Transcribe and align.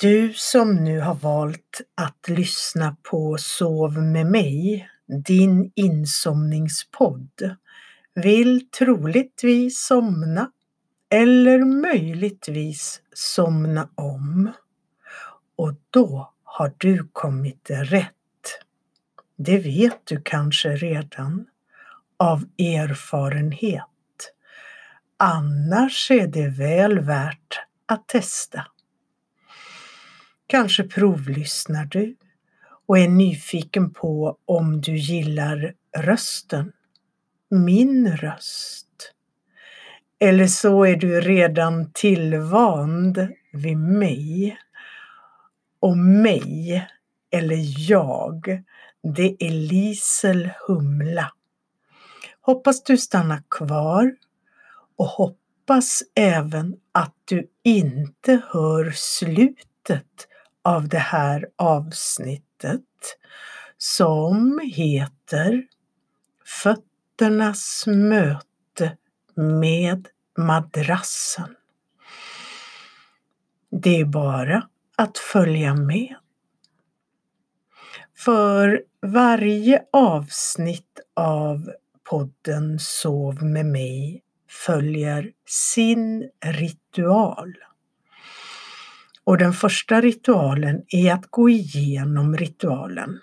Du 0.00 0.32
som 0.34 0.84
nu 0.84 1.00
har 1.00 1.14
valt 1.14 1.80
att 1.94 2.28
lyssna 2.28 2.96
på 3.02 3.36
Sov 3.38 3.92
med 4.02 4.26
mig, 4.26 4.88
din 5.26 5.72
insomningspodd, 5.74 7.56
vill 8.14 8.70
troligtvis 8.70 9.86
somna 9.86 10.50
eller 11.10 11.64
möjligtvis 11.64 13.00
somna 13.14 13.88
om. 13.94 14.50
Och 15.56 15.74
då 15.90 16.32
har 16.44 16.74
du 16.78 17.08
kommit 17.12 17.70
rätt. 17.70 18.12
Det 19.36 19.58
vet 19.58 20.06
du 20.06 20.22
kanske 20.24 20.68
redan 20.68 21.46
av 22.16 22.44
erfarenhet. 22.58 23.82
Annars 25.16 26.10
är 26.10 26.26
det 26.26 26.48
väl 26.48 27.00
värt 27.00 27.60
att 27.86 28.08
testa. 28.08 28.66
Kanske 30.46 30.82
provlyssnar 30.82 31.84
du 31.84 32.16
och 32.86 32.98
är 32.98 33.08
nyfiken 33.08 33.90
på 33.90 34.38
om 34.44 34.80
du 34.80 34.96
gillar 34.96 35.74
rösten. 35.96 36.72
Min 37.50 38.16
röst. 38.16 39.12
Eller 40.18 40.46
så 40.46 40.84
är 40.84 40.96
du 40.96 41.20
redan 41.20 41.92
tillvand 41.92 43.28
vid 43.52 43.76
mig. 43.76 44.58
Och 45.80 45.98
mig, 45.98 46.88
eller 47.30 47.90
jag, 47.90 48.62
det 49.02 49.36
är 49.38 49.50
Lisel 49.50 50.50
Humla. 50.66 51.32
Hoppas 52.40 52.82
du 52.82 52.98
stannar 52.98 53.42
kvar 53.50 54.16
och 54.96 55.06
hoppas 55.06 56.02
även 56.14 56.76
att 56.92 57.14
du 57.24 57.46
inte 57.62 58.40
hör 58.52 58.92
slutet 58.94 60.28
av 60.66 60.88
det 60.88 60.98
här 60.98 61.48
avsnittet 61.56 62.82
som 63.78 64.60
heter 64.74 65.66
Fötternas 66.62 67.84
möte 67.86 68.96
med 69.34 70.08
madrassen. 70.38 71.56
Det 73.70 74.00
är 74.00 74.04
bara 74.04 74.68
att 74.96 75.18
följa 75.18 75.74
med. 75.74 76.14
För 78.16 78.82
varje 79.02 79.82
avsnitt 79.92 81.00
av 81.14 81.70
podden 82.10 82.78
Sov 82.78 83.44
med 83.44 83.66
mig 83.66 84.22
följer 84.66 85.32
sin 85.46 86.30
ritual. 86.44 87.54
Och 89.26 89.38
den 89.38 89.52
första 89.52 90.00
ritualen 90.00 90.82
är 90.88 91.12
att 91.12 91.26
gå 91.30 91.48
igenom 91.48 92.36
ritualen. 92.36 93.20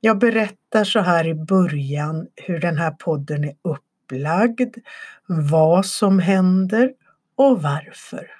Jag 0.00 0.18
berättar 0.18 0.84
så 0.84 1.00
här 1.00 1.26
i 1.26 1.34
början 1.34 2.26
hur 2.36 2.60
den 2.60 2.78
här 2.78 2.90
podden 2.90 3.44
är 3.44 3.54
upplagd, 3.62 4.76
vad 5.26 5.86
som 5.86 6.18
händer 6.18 6.92
och 7.36 7.62
varför. 7.62 8.30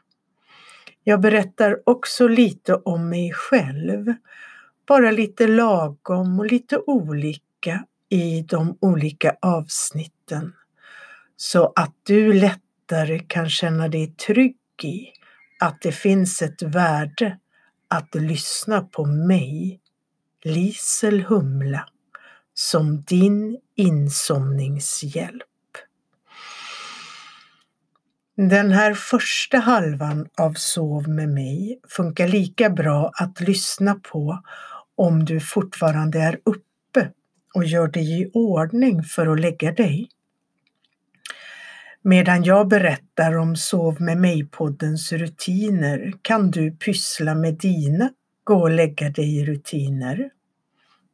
Jag 1.05 1.21
berättar 1.21 1.81
också 1.87 2.29
lite 2.29 2.75
om 2.75 3.09
mig 3.09 3.33
själv, 3.33 4.15
bara 4.87 5.11
lite 5.11 5.47
lagom 5.47 6.41
och 6.41 6.47
lite 6.47 6.79
olika 6.79 7.85
i 8.09 8.43
de 8.43 8.79
olika 8.81 9.37
avsnitten 9.43 10.53
så 11.37 11.73
att 11.77 11.95
du 12.03 12.33
lättare 12.33 13.19
kan 13.19 13.51
känna 13.51 13.89
dig 13.89 14.07
trygg 14.07 14.57
i 14.83 15.07
att 15.61 15.83
det 15.83 15.93
finns 15.93 16.43
ett 16.43 16.63
värde 16.63 17.39
att 17.89 18.15
lyssna 18.15 18.81
på 18.81 19.05
mig, 19.05 19.81
Lisel 20.45 21.21
Humla, 21.21 21.89
som 22.55 23.03
din 23.03 23.59
insomningshjälp. 23.77 25.43
Den 28.37 28.71
här 28.71 28.95
första 28.95 29.59
halvan 29.59 30.29
av 30.39 30.53
Sov 30.53 31.09
med 31.09 31.29
mig 31.29 31.81
funkar 31.89 32.29
lika 32.29 32.71
bra 32.71 33.11
att 33.15 33.41
lyssna 33.41 33.95
på 33.95 34.43
om 34.97 35.25
du 35.25 35.41
fortfarande 35.41 36.19
är 36.19 36.41
uppe 36.45 37.11
och 37.55 37.65
gör 37.65 37.89
dig 37.89 38.23
i 38.23 38.31
ordning 38.35 39.03
för 39.03 39.27
att 39.27 39.41
lägga 39.41 39.73
dig. 39.73 40.09
Medan 42.09 42.45
jag 42.45 42.69
berättar 42.69 43.37
om 43.37 43.57
Sov 43.57 44.03
med 44.03 44.19
mig-poddens 44.19 45.13
rutiner 45.13 46.13
kan 46.23 46.51
du 46.51 46.71
pyssla 46.71 47.35
med 47.35 47.55
dina 47.55 48.11
gå 48.45 48.61
och 48.61 48.71
lägga 48.71 49.11
dig 49.11 49.37
i 49.37 49.45
rutiner. 49.45 50.31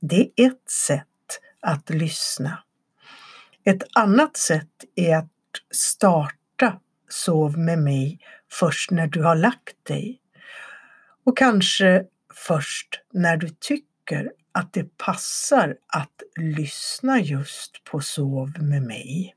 Det 0.01 0.31
är 0.37 0.47
ett 0.47 0.71
sätt 0.71 1.41
att 1.61 1.91
lyssna. 1.91 2.59
Ett 3.65 3.83
annat 3.93 4.37
sätt 4.37 4.85
är 4.95 5.17
att 5.17 5.31
starta 5.75 6.81
Sov 7.09 7.59
med 7.59 7.79
mig 7.79 8.19
först 8.51 8.91
när 8.91 9.07
du 9.07 9.23
har 9.23 9.37
lagt 9.37 9.85
dig. 9.87 10.21
Och 11.25 11.39
kanske 11.39 12.05
först 12.35 13.01
när 13.13 13.37
du 13.37 13.49
tycker 13.49 14.33
att 14.53 14.73
det 14.73 14.97
passar 14.97 15.77
att 15.87 16.23
lyssna 16.37 17.21
just 17.21 17.85
på 17.85 18.01
Sov 18.01 18.63
med 18.63 18.83
mig. 18.83 19.35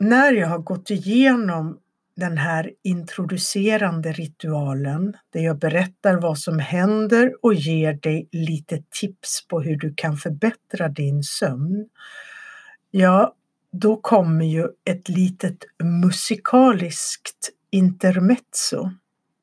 När 0.00 0.32
jag 0.32 0.48
har 0.48 0.58
gått 0.58 0.90
igenom 0.90 1.78
den 2.16 2.38
här 2.38 2.70
introducerande 2.82 4.12
ritualen 4.12 5.16
där 5.32 5.40
jag 5.40 5.58
berättar 5.58 6.14
vad 6.14 6.38
som 6.38 6.58
händer 6.58 7.34
och 7.42 7.54
ger 7.54 7.92
dig 7.92 8.28
lite 8.32 8.82
tips 8.90 9.46
på 9.48 9.60
hur 9.60 9.76
du 9.76 9.94
kan 9.96 10.16
förbättra 10.16 10.88
din 10.88 11.22
sömn. 11.22 11.88
Ja, 12.90 13.34
då 13.72 13.96
kommer 13.96 14.44
ju 14.44 14.68
ett 14.84 15.08
litet 15.08 15.64
musikaliskt 15.82 17.50
intermezzo. 17.70 18.90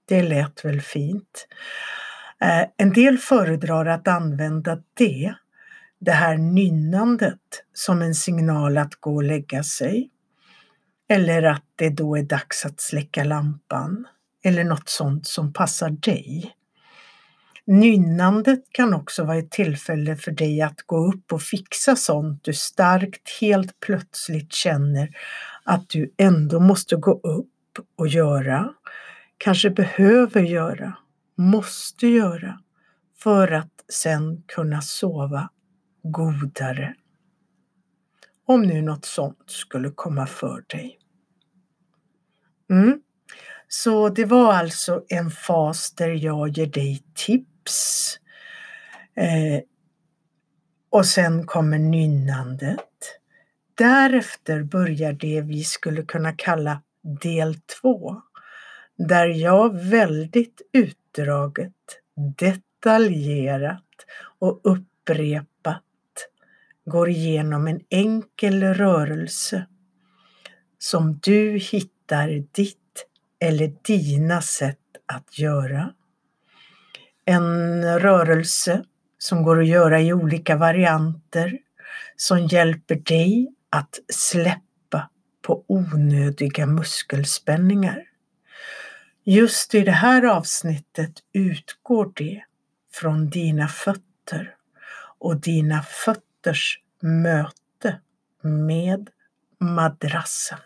Det 0.06 0.24
lät 0.24 0.66
väl 0.66 0.82
fint. 0.82 1.48
Eh, 2.42 2.66
en 2.78 2.94
del 2.94 3.18
föredrar 3.18 3.86
att 3.86 4.08
använda 4.08 4.84
det 4.94 5.34
det 6.00 6.12
här 6.12 6.38
nynnandet 6.38 7.64
som 7.74 8.02
en 8.02 8.16
signal 8.16 8.78
att 8.78 8.96
gå 8.96 9.16
och 9.16 9.24
lägga 9.24 9.64
sig. 9.64 10.12
Eller 11.10 11.44
att 11.44 11.64
det 11.76 11.90
då 11.90 12.18
är 12.18 12.24
dags 12.24 12.66
att 12.66 12.82
släcka 12.82 13.24
lampan. 13.24 14.08
Eller 14.44 14.64
något 14.64 14.90
sånt 14.90 15.28
som 15.28 15.54
passar 15.54 15.90
dig. 15.90 16.54
Nynnandet 17.68 18.60
kan 18.72 18.94
också 18.94 19.24
vara 19.24 19.38
ett 19.38 19.52
tillfälle 19.52 20.16
för 20.16 20.32
dig 20.32 20.62
att 20.62 20.82
gå 20.86 21.08
upp 21.08 21.34
och 21.34 21.42
fixa 21.42 21.96
sånt 21.96 22.44
du 22.44 22.54
starkt 22.54 23.38
helt 23.42 23.80
plötsligt 23.80 24.54
känner 24.54 25.10
att 25.64 25.90
du 25.90 26.14
ändå 26.18 26.60
måste 26.60 26.96
gå 26.96 27.12
upp 27.12 27.80
och 27.98 28.08
göra. 28.08 28.74
Kanske 29.38 29.70
behöver 29.70 30.42
göra, 30.42 30.98
måste 31.38 32.08
göra 32.08 32.60
för 33.24 33.52
att 33.52 33.86
sen 33.94 34.44
kunna 34.48 34.82
sova 34.82 35.50
godare. 36.04 36.96
Om 38.50 38.62
nu 38.62 38.82
något 38.82 39.06
sånt 39.06 39.44
skulle 39.46 39.90
komma 39.90 40.28
för 40.28 40.64
dig. 40.68 41.00
Mm. 42.70 43.02
Så 43.68 44.10
det 44.10 44.26
var 44.26 44.54
alltså 44.54 45.04
en 45.08 45.32
fas 45.32 45.92
där 45.92 46.10
jag 46.10 46.50
ger 46.50 46.68
dig 46.68 47.04
tips. 47.16 48.20
Eh, 49.16 49.62
och 50.90 51.06
sen 51.06 51.46
kommer 51.46 51.80
nynnandet. 51.80 53.20
Därefter 53.76 54.64
börjar 54.64 55.14
det 55.14 55.42
vi 55.42 55.64
skulle 55.64 56.04
kunna 56.04 56.34
kalla 56.34 56.82
del 57.22 57.56
två. 57.56 58.22
Där 58.98 59.28
jag 59.28 59.80
väldigt 59.80 60.62
utdraget, 60.74 61.74
detaljerat 62.40 63.84
och 64.40 64.62
upprepat 64.64 65.57
går 66.88 67.10
igenom 67.10 67.68
en 67.68 67.82
enkel 67.90 68.64
rörelse 68.64 69.66
som 70.80 71.20
du 71.24 71.58
hittar 71.58 72.28
ditt 72.52 73.06
eller 73.40 73.74
dina 73.82 74.42
sätt 74.42 74.78
att 75.06 75.40
göra. 75.40 75.94
En 77.26 78.00
rörelse 78.00 78.84
som 79.18 79.44
går 79.44 79.62
att 79.62 79.68
göra 79.68 80.02
i 80.02 80.14
olika 80.14 80.56
varianter 80.56 81.58
som 82.16 82.46
hjälper 82.46 82.96
dig 82.96 83.48
att 83.70 84.00
släppa 84.14 85.10
på 85.42 85.64
onödiga 85.68 86.66
muskelspänningar. 86.66 88.04
Just 89.24 89.76
i 89.76 89.82
det 89.82 89.92
här 89.92 90.24
avsnittet 90.26 91.14
utgår 91.34 92.12
det 92.16 92.44
från 92.94 93.30
dina 93.30 93.68
fötter 93.68 94.56
och 95.20 95.42
dina 95.42 95.82
fötter 95.84 96.27
dotters 96.42 96.80
möte 97.02 98.00
med 98.42 99.10
madrassen. 99.60 100.60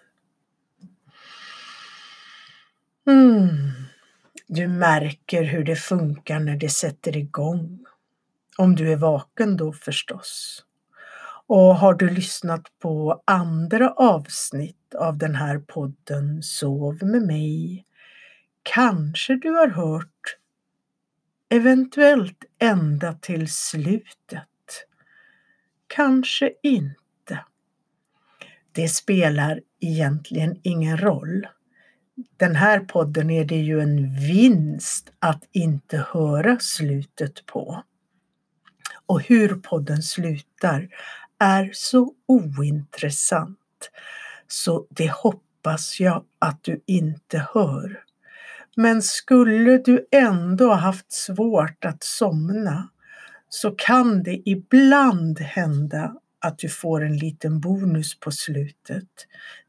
Mm. 3.08 3.72
Du 4.48 4.68
märker 4.68 5.44
hur 5.44 5.64
det 5.64 5.76
funkar 5.76 6.40
när 6.40 6.56
det 6.56 6.70
sätter 6.70 7.18
igång. 7.18 7.86
Om 8.58 8.76
du 8.76 8.92
är 8.92 8.96
vaken 8.96 9.58
då 9.58 9.74
förstås. 9.74 10.64
Och 11.48 11.76
har 11.76 11.94
du 11.94 12.10
lyssnat 12.10 12.80
på 12.80 13.24
andra 13.26 13.90
avsnitt 13.92 14.96
av 14.96 15.18
den 15.18 15.36
här 15.36 15.60
podden 15.60 16.44
Sov 16.44 17.04
med 17.04 17.22
mig 17.22 17.86
kanske 18.64 19.36
du 19.36 19.50
har 19.50 19.68
hört 19.68 20.38
eventuellt 21.50 22.46
ända 22.60 23.14
till 23.14 23.52
slutet. 23.52 24.51
Kanske 25.96 26.52
inte. 26.64 27.46
Det 28.72 28.88
spelar 28.88 29.62
egentligen 29.80 30.60
ingen 30.64 30.98
roll. 30.98 31.48
Den 32.38 32.56
här 32.56 32.80
podden 32.80 33.30
är 33.30 33.46
det 33.46 33.62
ju 33.62 33.82
en 33.82 34.16
vinst 34.16 35.12
att 35.20 35.44
inte 35.52 36.06
höra 36.14 36.60
slutet 36.60 37.46
på. 37.46 37.84
Och 39.06 39.22
hur 39.22 39.56
podden 39.56 40.04
slutar 40.04 40.90
är 41.40 41.70
så 41.74 42.14
ointressant 42.26 43.92
så 44.48 44.88
det 44.90 45.12
hoppas 45.12 46.00
jag 46.00 46.26
att 46.40 46.64
du 46.64 46.84
inte 46.86 47.48
hör. 47.54 48.04
Men 48.76 49.02
skulle 49.02 49.78
du 49.78 50.08
ändå 50.12 50.74
haft 50.74 51.12
svårt 51.12 51.86
att 51.86 52.04
somna 52.04 52.90
så 53.54 53.72
kan 53.72 54.24
det 54.24 54.42
ibland 54.46 55.40
hända 55.40 56.16
att 56.40 56.58
du 56.58 56.70
får 56.70 57.04
en 57.04 57.18
liten 57.18 57.60
bonus 57.60 58.20
på 58.20 58.32
slutet. 58.32 59.10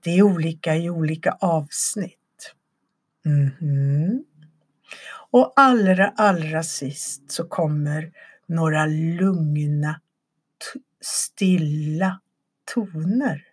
Det 0.01 0.11
är 0.19 0.23
olika 0.23 0.77
i 0.77 0.91
olika 0.91 1.31
avsnitt. 1.41 2.55
Mm 3.25 3.51
-hmm. 3.61 4.23
Och 5.31 5.53
allra, 5.57 6.09
allra 6.09 6.63
sist 6.63 7.31
så 7.31 7.45
kommer 7.45 8.13
några 8.47 8.87
lugna, 8.87 10.01
stilla 11.01 12.21
toner. 12.75 13.45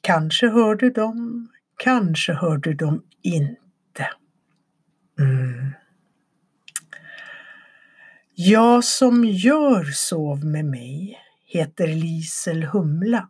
Kanske 0.00 0.48
hör 0.48 0.74
du 0.74 0.90
dem, 0.90 1.48
kanske 1.76 2.32
hör 2.32 2.56
du 2.56 2.74
dem 2.74 3.02
inte. 3.22 4.08
Mm. 5.18 5.72
Jag 8.38 8.84
som 8.84 9.24
gör 9.24 9.84
Sov 9.84 10.44
med 10.44 10.64
mig 10.64 11.18
heter 11.46 11.86
Lisel 11.86 12.62
Humla 12.62 13.28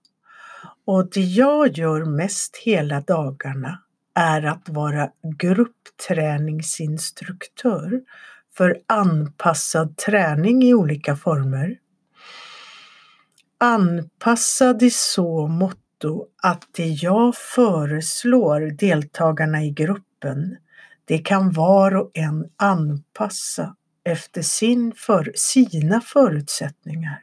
och 0.84 1.10
det 1.10 1.20
jag 1.20 1.78
gör 1.78 2.04
mest 2.04 2.56
hela 2.56 3.00
dagarna 3.00 3.82
är 4.14 4.42
att 4.42 4.68
vara 4.68 5.10
gruppträningsinstruktör 5.22 8.00
för 8.56 8.78
anpassad 8.86 9.96
träning 9.96 10.62
i 10.62 10.74
olika 10.74 11.16
former. 11.16 11.78
Anpassad 13.58 14.82
i 14.82 14.90
så 14.90 15.46
motto 15.46 16.26
att 16.42 16.62
det 16.76 16.88
jag 16.88 17.36
föreslår 17.36 18.60
deltagarna 18.60 19.64
i 19.64 19.70
gruppen, 19.70 20.56
det 21.04 21.18
kan 21.18 21.52
var 21.52 21.96
och 21.96 22.10
en 22.14 22.50
anpassa 22.56 23.76
efter 24.06 24.42
sin 24.42 24.92
för, 24.96 25.32
sina 25.34 26.00
förutsättningar, 26.00 27.20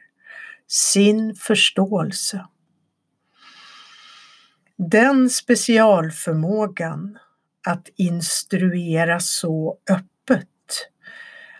sin 0.68 1.34
förståelse. 1.34 2.46
Den 4.76 5.30
specialförmågan 5.30 7.18
att 7.66 7.88
instruera 7.96 9.20
så 9.20 9.78
öppet 9.90 10.48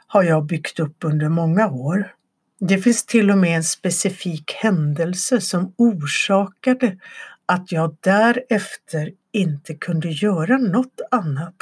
har 0.06 0.22
jag 0.22 0.46
byggt 0.46 0.80
upp 0.80 0.96
under 1.04 1.28
många 1.28 1.70
år. 1.70 2.14
Det 2.60 2.78
finns 2.78 3.06
till 3.06 3.30
och 3.30 3.38
med 3.38 3.56
en 3.56 3.64
specifik 3.64 4.52
händelse 4.52 5.40
som 5.40 5.74
orsakade 5.76 6.98
att 7.46 7.72
jag 7.72 7.96
därefter 8.00 9.12
inte 9.32 9.74
kunde 9.74 10.08
göra 10.08 10.58
något 10.58 11.00
annat 11.10 11.54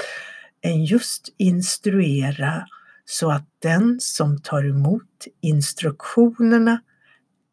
än 0.63 0.85
just 0.85 1.35
instruera 1.39 2.67
så 3.05 3.31
att 3.31 3.47
den 3.59 3.97
som 4.01 4.43
tar 4.43 4.65
emot 4.65 5.27
instruktionerna 5.41 6.81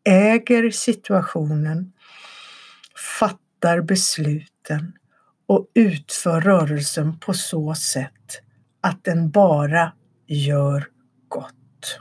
äger 0.03 0.71
situationen, 0.71 1.93
fattar 3.19 3.81
besluten 3.81 4.93
och 5.47 5.67
utför 5.73 6.41
rörelsen 6.41 7.19
på 7.19 7.33
så 7.33 7.75
sätt 7.75 8.41
att 8.81 9.03
den 9.03 9.29
bara 9.29 9.93
gör 10.27 10.87
gott. 11.27 11.99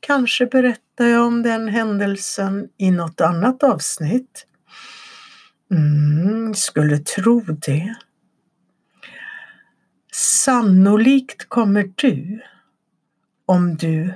Kanske 0.00 0.46
berättar 0.46 1.06
jag 1.06 1.26
om 1.26 1.42
den 1.42 1.68
händelsen 1.68 2.68
i 2.78 2.90
något 2.90 3.20
annat 3.20 3.62
avsnitt. 3.62 4.46
Mm, 5.70 6.54
skulle 6.54 6.98
tro 6.98 7.40
det. 7.40 7.94
Sannolikt 10.14 11.48
kommer 11.48 11.92
du, 11.94 12.42
om 13.46 13.76
du 13.76 14.14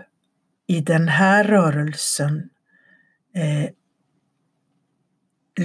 i 0.67 0.81
den 0.81 1.09
här 1.09 1.45
rörelsen 1.45 2.51
eh, 3.35 3.71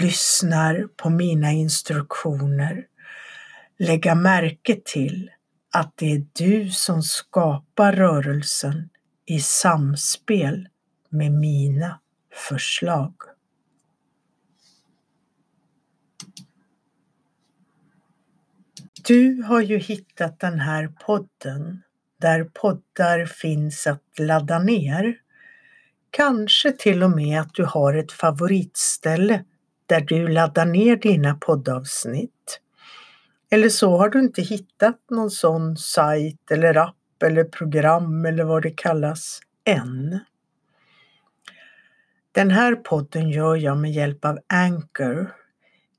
lyssnar 0.01 0.87
på 0.95 1.09
mina 1.09 1.51
instruktioner, 1.51 2.85
lägga 3.77 4.15
märke 4.15 4.81
till 4.85 5.31
att 5.73 5.93
det 5.95 6.11
är 6.11 6.25
du 6.33 6.69
som 6.69 7.03
skapar 7.03 7.93
rörelsen 7.93 8.89
i 9.25 9.39
samspel 9.39 10.69
med 11.09 11.31
mina 11.31 11.99
förslag. 12.47 13.13
Du 19.03 19.44
har 19.44 19.62
ju 19.62 19.77
hittat 19.77 20.39
den 20.39 20.59
här 20.59 20.88
podden 20.88 21.83
där 22.21 22.44
poddar 22.44 23.25
finns 23.25 23.88
att 23.88 24.19
ladda 24.19 24.59
ner. 24.59 25.15
Kanske 26.12 26.71
till 26.71 27.03
och 27.03 27.12
med 27.12 27.42
att 27.42 27.53
du 27.53 27.63
har 27.63 27.94
ett 27.94 28.12
favoritställe 28.12 29.44
där 29.86 30.01
du 30.01 30.27
laddar 30.27 30.65
ner 30.65 30.95
dina 30.95 31.36
poddavsnitt. 31.36 32.59
Eller 33.50 33.69
så 33.69 33.98
har 33.98 34.09
du 34.09 34.19
inte 34.19 34.41
hittat 34.41 35.00
någon 35.10 35.31
sån 35.31 35.77
sajt 35.77 36.51
eller 36.51 36.77
app 36.77 37.24
eller 37.24 37.43
program 37.43 38.25
eller 38.25 38.43
vad 38.43 38.63
det 38.63 38.72
kallas 38.72 39.39
än. 39.65 40.20
Den 42.31 42.51
här 42.51 42.75
podden 42.75 43.29
gör 43.29 43.55
jag 43.55 43.77
med 43.77 43.91
hjälp 43.91 44.25
av 44.25 44.39
Anchor 44.48 45.40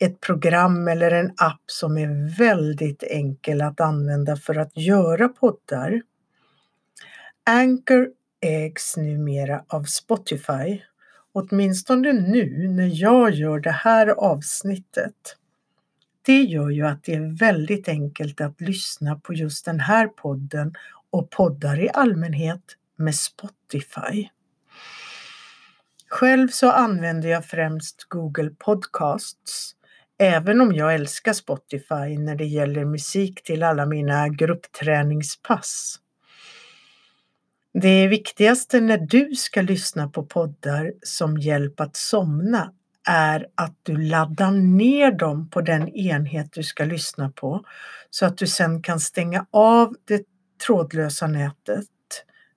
ett 0.02 0.21
program 0.21 0.88
eller 0.88 1.11
en 1.11 1.32
app 1.37 1.62
som 1.66 1.99
är 1.99 2.37
väldigt 2.38 3.02
enkel 3.02 3.62
att 3.62 3.80
använda 3.80 4.37
för 4.37 4.59
att 4.59 4.76
göra 4.76 5.28
poddar. 5.28 6.02
Anchor 7.44 8.09
ägs 8.40 8.97
numera 8.97 9.64
av 9.68 9.85
Spotify, 9.85 10.82
åtminstone 11.32 12.12
nu 12.12 12.68
när 12.68 12.90
jag 13.02 13.30
gör 13.30 13.61
det 13.61 13.71
här 13.71 14.06
avsnittet. 14.06 15.37
Det 16.23 16.42
gör 16.42 16.71
ju 16.71 16.87
att 16.87 17.04
det 17.04 17.14
är 17.14 17.38
väldigt 17.38 17.88
enkelt 17.88 18.40
att 18.40 18.61
lyssna 18.61 19.16
på 19.16 19.35
just 19.35 19.64
den 19.64 19.80
här 19.80 20.06
podden 20.06 20.75
och 21.11 21.30
poddar 21.30 21.80
i 21.80 21.90
allmänhet 21.94 22.62
med 22.97 23.14
Spotify. 23.14 24.28
Själv 26.09 26.49
så 26.49 26.71
använder 26.71 27.28
jag 27.28 27.44
främst 27.44 28.04
Google 28.09 28.50
Podcasts 28.59 29.75
Även 30.22 30.60
om 30.60 30.72
jag 30.72 30.94
älskar 30.94 31.32
Spotify 31.32 32.18
när 32.18 32.34
det 32.34 32.44
gäller 32.44 32.84
musik 32.84 33.42
till 33.42 33.62
alla 33.62 33.86
mina 33.86 34.28
gruppträningspass. 34.28 35.96
Det 37.74 38.06
viktigaste 38.08 38.80
när 38.80 38.98
du 38.98 39.34
ska 39.34 39.62
lyssna 39.62 40.08
på 40.08 40.22
poddar 40.26 40.92
som 41.02 41.38
hjälp 41.38 41.80
att 41.80 41.96
somna 41.96 42.72
är 43.08 43.46
att 43.54 43.76
du 43.82 43.96
laddar 43.96 44.50
ner 44.50 45.12
dem 45.12 45.50
på 45.50 45.60
den 45.60 45.88
enhet 45.88 46.52
du 46.52 46.62
ska 46.62 46.84
lyssna 46.84 47.30
på 47.30 47.64
så 48.10 48.26
att 48.26 48.38
du 48.38 48.46
sen 48.46 48.82
kan 48.82 49.00
stänga 49.00 49.46
av 49.50 49.94
det 50.04 50.22
trådlösa 50.66 51.26
nätet, 51.26 51.88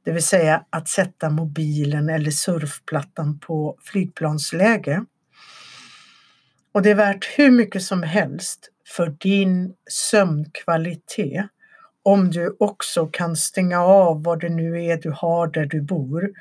det 0.03 0.12
vill 0.12 0.24
säga 0.24 0.65
att 0.69 0.88
sätta 0.88 1.29
mobilen 1.29 2.10
eller 2.10 2.31
surfplattan 2.31 3.39
på 3.39 3.77
flygplansläge. 3.81 5.05
Och 6.75 6.82
det 6.82 6.91
är 6.91 6.96
värt 6.96 7.25
hur 7.38 7.51
mycket 7.51 7.84
som 7.84 8.03
helst 8.03 8.70
för 8.96 9.15
din 9.20 9.74
sömnkvalitet 9.89 11.46
om 12.03 12.32
du 12.32 12.55
också 12.60 13.08
kan 13.08 13.36
stänga 13.36 13.79
av 13.79 14.24
vad 14.24 14.39
det 14.39 14.50
nu 14.50 14.86
är 14.86 14.98
du 14.98 15.12
har 15.15 15.48
där 15.48 15.65
du 15.65 15.82
bor. 15.82 16.32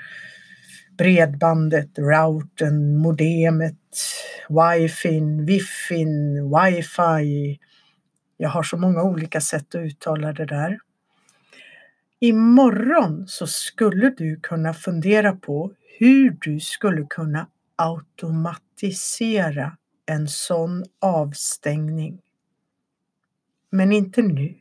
Bredbandet, 0.98 1.98
routern, 1.98 2.96
modemet, 2.96 3.78
wifin, 4.48 5.46
wiffin, 5.46 6.50
wifi, 6.50 7.60
Jag 8.36 8.48
har 8.48 8.62
så 8.62 8.76
många 8.76 9.02
olika 9.02 9.40
sätt 9.40 9.74
att 9.74 9.80
uttala 9.80 10.32
det 10.32 10.46
där. 10.46 10.78
Imorgon 12.20 13.24
så 13.26 13.46
skulle 13.46 14.10
du 14.10 14.40
kunna 14.40 14.74
fundera 14.74 15.32
på 15.32 15.72
hur 15.98 16.36
du 16.40 16.60
skulle 16.60 17.06
kunna 17.10 17.46
automatisera 17.76 19.76
en 20.06 20.28
sån 20.28 20.84
avstängning. 21.00 22.20
Men 23.70 23.92
inte 23.92 24.22
nu. 24.22 24.54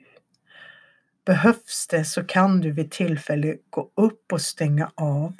Behövs 1.25 1.87
det 1.89 2.05
så 2.05 2.23
kan 2.23 2.61
du 2.61 2.71
vid 2.71 2.91
tillfälle 2.91 3.57
gå 3.69 3.91
upp 3.95 4.33
och 4.33 4.41
stänga 4.41 4.91
av. 4.95 5.33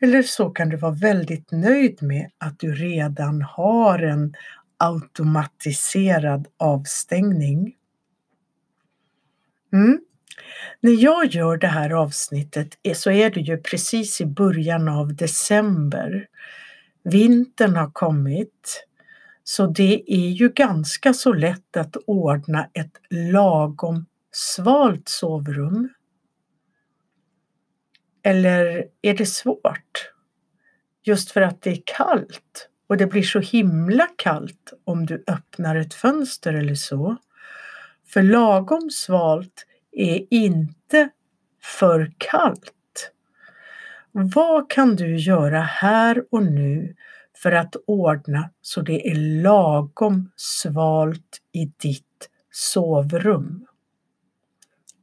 Eller 0.00 0.22
så 0.22 0.50
kan 0.50 0.68
du 0.68 0.76
vara 0.76 0.92
väldigt 0.92 1.50
nöjd 1.50 2.02
med 2.02 2.30
att 2.38 2.58
du 2.58 2.74
redan 2.74 3.42
har 3.42 3.98
en 3.98 4.34
automatiserad 4.76 6.48
avstängning. 6.56 7.76
Mm. 9.72 10.00
När 10.80 11.02
jag 11.02 11.26
gör 11.26 11.56
det 11.56 11.66
här 11.66 11.90
avsnittet 11.90 12.78
så 12.94 13.10
är 13.10 13.30
det 13.30 13.40
ju 13.40 13.58
precis 13.58 14.20
i 14.20 14.26
början 14.26 14.88
av 14.88 15.14
december. 15.14 16.26
Vintern 17.02 17.76
har 17.76 17.90
kommit. 17.90 18.86
Så 19.50 19.66
det 19.66 20.02
är 20.06 20.30
ju 20.30 20.48
ganska 20.48 21.14
så 21.14 21.32
lätt 21.32 21.76
att 21.76 21.96
ordna 22.06 22.68
ett 22.72 23.00
lagom 23.10 24.06
svalt 24.32 25.08
sovrum. 25.08 25.88
Eller 28.22 28.84
är 29.02 29.14
det 29.14 29.26
svårt? 29.26 30.12
Just 31.02 31.30
för 31.30 31.40
att 31.40 31.62
det 31.62 31.70
är 31.70 31.82
kallt 31.84 32.68
och 32.86 32.96
det 32.96 33.06
blir 33.06 33.22
så 33.22 33.40
himla 33.40 34.06
kallt 34.16 34.72
om 34.84 35.06
du 35.06 35.24
öppnar 35.26 35.76
ett 35.76 35.94
fönster 35.94 36.54
eller 36.54 36.74
så. 36.74 37.16
För 38.06 38.22
lagom 38.22 38.90
svalt 38.90 39.66
är 39.92 40.26
inte 40.30 41.08
för 41.62 42.12
kallt. 42.18 43.12
Vad 44.12 44.70
kan 44.70 44.96
du 44.96 45.16
göra 45.16 45.60
här 45.60 46.24
och 46.30 46.42
nu 46.42 46.96
för 47.42 47.52
att 47.52 47.76
ordna 47.86 48.50
så 48.62 48.80
det 48.80 49.10
är 49.10 49.42
lagom 49.42 50.30
svalt 50.36 51.40
i 51.52 51.72
ditt 51.76 52.28
sovrum? 52.50 53.66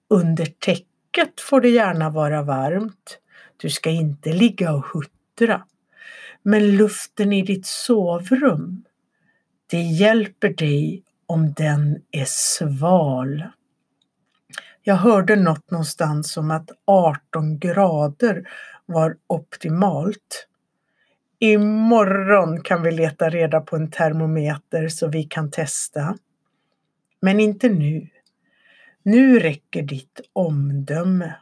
Under 0.10 0.46
täcket 0.46 1.41
får 1.41 1.62
det 1.62 1.70
gärna 1.70 2.10
vara 2.10 2.44
varmt. 2.44 3.20
Du 3.58 3.70
ska 3.70 3.89
inte 3.89 4.34
ligga 4.34 4.74
och 4.74 4.86
huttra. 4.86 5.65
Men 6.41 6.77
luften 6.77 7.34
i 7.34 7.41
ditt 7.41 7.65
sovrum, 7.65 8.84
det 9.70 9.82
hjälper 9.82 10.50
dig 10.50 11.03
om 11.25 11.53
den 11.53 12.01
är 12.12 12.25
sval. 12.27 13.44
Jag 14.84 14.96
hörde 14.96 15.36
något 15.36 15.72
någonstans 15.72 16.38
om 16.38 16.51
att 16.51 16.70
18 16.86 17.60
grader 17.60 18.50
var 18.86 19.17
optimalt. 19.27 20.48
Imorgon 21.39 22.62
kan 22.62 22.84
vi 22.84 22.91
leta 22.91 23.29
reda 23.29 23.62
på 23.62 23.75
en 23.75 23.91
termometer 23.91 24.88
så 24.88 25.08
vi 25.08 25.24
kan 25.24 25.51
testa. 25.51 26.17
Men 27.20 27.39
inte 27.39 27.70
nu. 27.70 28.08
Nu 29.03 29.39
räcker 29.39 29.82
ditt 29.82 30.22
omdöme. 30.34 31.36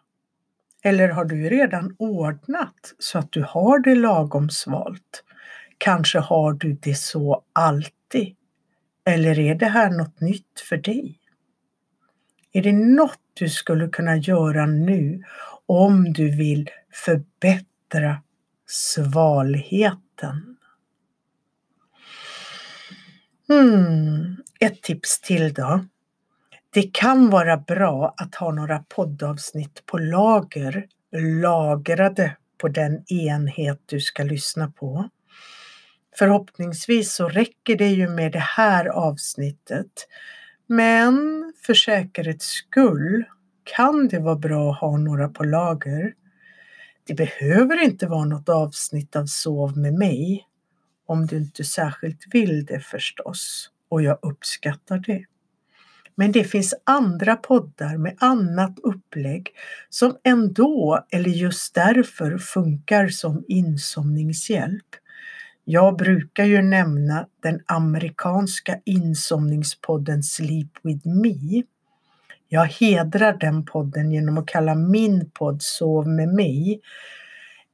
Eller 0.83 1.09
har 1.09 1.25
du 1.25 1.49
redan 1.49 1.95
ordnat 1.99 2.93
så 2.99 3.19
att 3.19 3.31
du 3.31 3.45
har 3.47 3.79
det 3.79 3.95
lagom 3.95 4.49
svalt? 4.49 5.23
Kanske 5.77 6.19
har 6.19 6.53
du 6.53 6.73
det 6.73 6.95
så 6.95 7.43
alltid? 7.53 8.35
Eller 9.05 9.39
är 9.39 9.55
det 9.55 9.65
här 9.65 9.89
något 9.89 10.21
nytt 10.21 10.59
för 10.69 10.77
dig? 10.77 11.19
Är 12.51 12.61
det 12.61 12.73
något 12.73 13.19
du 13.33 13.49
skulle 13.49 13.87
kunna 13.87 14.17
göra 14.17 14.65
nu 14.65 15.23
om 15.65 16.13
du 16.13 16.29
vill 16.37 16.69
förbättra 16.91 18.21
svalheten? 18.65 20.57
Mm, 23.49 24.35
ett 24.59 24.81
tips 24.81 25.21
till 25.21 25.53
då. 25.53 25.85
Det 26.73 26.93
kan 26.93 27.29
vara 27.29 27.57
bra 27.57 28.13
att 28.17 28.35
ha 28.35 28.51
några 28.51 28.79
poddavsnitt 28.79 29.85
på 29.85 29.97
lager, 29.97 30.87
lagrade 31.41 32.37
på 32.57 32.67
den 32.67 33.03
enhet 33.07 33.81
du 33.85 33.99
ska 33.99 34.23
lyssna 34.23 34.71
på. 34.71 35.09
Förhoppningsvis 36.17 37.15
så 37.15 37.29
räcker 37.29 37.75
det 37.75 37.87
ju 37.87 38.09
med 38.09 38.31
det 38.31 38.39
här 38.39 38.85
avsnittet. 38.85 40.07
Men 40.67 41.53
för 41.65 41.73
säkerhets 41.73 42.45
skull 42.45 43.23
kan 43.63 44.07
det 44.07 44.19
vara 44.19 44.35
bra 44.35 44.71
att 44.71 44.79
ha 44.79 44.97
några 44.97 45.29
på 45.29 45.43
lager. 45.43 46.13
Det 47.07 47.13
behöver 47.13 47.83
inte 47.83 48.07
vara 48.07 48.25
något 48.25 48.49
avsnitt 48.49 49.15
av 49.15 49.25
Sov 49.25 49.77
med 49.77 49.93
mig. 49.93 50.47
Om 51.05 51.25
du 51.25 51.37
inte 51.37 51.63
särskilt 51.63 52.23
vill 52.31 52.65
det 52.65 52.79
förstås. 52.79 53.69
Och 53.89 54.01
jag 54.01 54.19
uppskattar 54.21 54.97
det. 54.97 55.25
Men 56.15 56.31
det 56.31 56.43
finns 56.43 56.73
andra 56.83 57.35
poddar 57.35 57.97
med 57.97 58.15
annat 58.19 58.79
upplägg 58.83 59.49
som 59.89 60.17
ändå, 60.23 61.05
eller 61.11 61.29
just 61.29 61.75
därför, 61.75 62.37
funkar 62.37 63.07
som 63.07 63.43
insomningshjälp. 63.47 64.85
Jag 65.63 65.97
brukar 65.97 66.45
ju 66.45 66.61
nämna 66.61 67.27
den 67.43 67.59
amerikanska 67.65 68.79
insomningspodden 68.85 70.23
Sleep 70.23 70.71
with 70.83 71.07
me. 71.07 71.63
Jag 72.47 72.65
hedrar 72.65 73.37
den 73.39 73.65
podden 73.65 74.11
genom 74.11 74.37
att 74.37 74.45
kalla 74.45 74.75
min 74.75 75.31
podd 75.31 75.61
Sov 75.61 76.07
med 76.07 76.29
mig. 76.29 76.81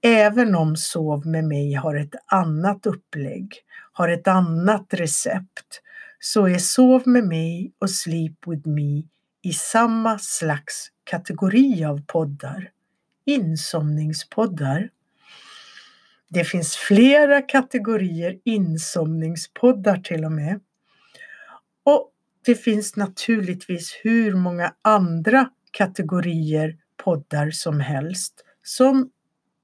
Även 0.01 0.55
om 0.55 0.75
Sov 0.75 1.27
med 1.27 1.43
mig 1.43 1.73
har 1.73 1.95
ett 1.95 2.15
annat 2.25 2.85
upplägg, 2.85 3.53
har 3.91 4.09
ett 4.09 4.27
annat 4.27 4.85
recept, 4.89 5.81
så 6.19 6.47
är 6.47 6.57
Sov 6.57 7.01
med 7.05 7.23
mig 7.23 7.71
och 7.79 7.89
Sleep 7.89 8.47
with 8.47 8.67
me 8.67 9.03
i 9.43 9.53
samma 9.53 10.19
slags 10.19 10.87
kategori 11.03 11.85
av 11.85 12.01
poddar. 12.07 12.69
Insomningspoddar. 13.25 14.89
Det 16.27 16.43
finns 16.43 16.75
flera 16.75 17.41
kategorier 17.41 18.39
insomningspoddar 18.43 19.97
till 19.97 20.25
och 20.25 20.31
med. 20.31 20.59
Det 22.45 22.55
finns 22.55 22.95
naturligtvis 22.95 23.99
hur 24.03 24.35
många 24.35 24.73
andra 24.81 25.49
kategorier 25.71 26.77
poddar 26.97 27.51
som 27.51 27.79
helst 27.79 28.45
som 28.63 29.09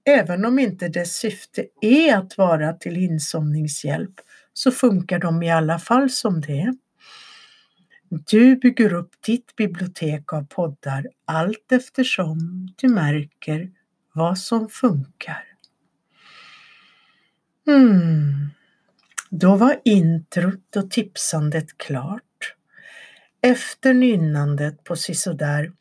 även 0.06 0.46
om 0.46 0.60
inte 0.60 0.88
dess 0.88 1.16
syfte 1.16 1.66
är 1.82 2.18
att 2.18 2.38
vara 2.38 2.74
till 2.74 2.98
insomningshjälp 2.98 4.14
så 4.54 4.72
funkar 4.72 5.20
de 5.20 5.44
i 5.44 5.52
alla 5.52 5.80
fall 5.80 6.10
som 6.10 6.42
det. 6.42 6.74
Du 8.10 8.56
bygger 8.56 8.94
upp 8.94 9.12
ditt 9.26 9.56
bibliotek 9.56 10.34
av 10.34 10.46
poddar 10.46 11.08
allt 11.26 11.72
eftersom 11.72 12.38
du 12.76 12.88
märker 12.88 13.72
vad 14.14 14.38
som 14.38 14.70
funkar. 14.70 15.44
Mm. 17.68 18.50
Då 19.30 19.56
var 19.56 19.82
introt 19.84 20.76
och 20.76 20.92
tipsandet 20.92 21.78
klart. 21.78 22.22
Efter 23.48 23.94
nynnandet 23.94 24.84
på 24.84 24.96
sisådär 24.96 25.72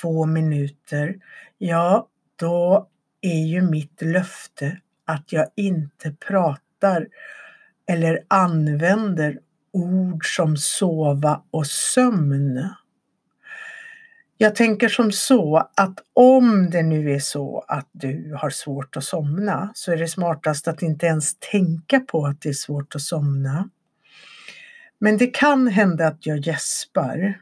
två 0.00 0.26
minuter, 0.26 1.16
ja, 1.58 2.08
då 2.36 2.88
är 3.20 3.46
ju 3.46 3.62
mitt 3.62 4.02
löfte 4.02 4.80
att 5.04 5.32
jag 5.32 5.46
inte 5.56 6.12
pratar 6.28 7.08
eller 7.86 8.20
använder 8.28 9.38
ord 9.72 10.36
som 10.36 10.56
sova 10.56 11.42
och 11.50 11.66
sömn. 11.66 12.68
Jag 14.36 14.54
tänker 14.54 14.88
som 14.88 15.12
så 15.12 15.70
att 15.76 15.98
om 16.12 16.70
det 16.70 16.82
nu 16.82 17.12
är 17.12 17.20
så 17.20 17.64
att 17.68 17.88
du 17.92 18.36
har 18.40 18.50
svårt 18.50 18.96
att 18.96 19.04
somna 19.04 19.70
så 19.74 19.92
är 19.92 19.96
det 19.96 20.08
smartast 20.08 20.68
att 20.68 20.82
inte 20.82 21.06
ens 21.06 21.34
tänka 21.38 22.00
på 22.00 22.26
att 22.26 22.40
det 22.40 22.48
är 22.48 22.52
svårt 22.52 22.94
att 22.94 23.02
somna. 23.02 23.68
Men 25.04 25.16
det 25.16 25.26
kan 25.26 25.68
hända 25.68 26.06
att 26.06 26.26
jag 26.26 26.38
gäspar, 26.38 27.40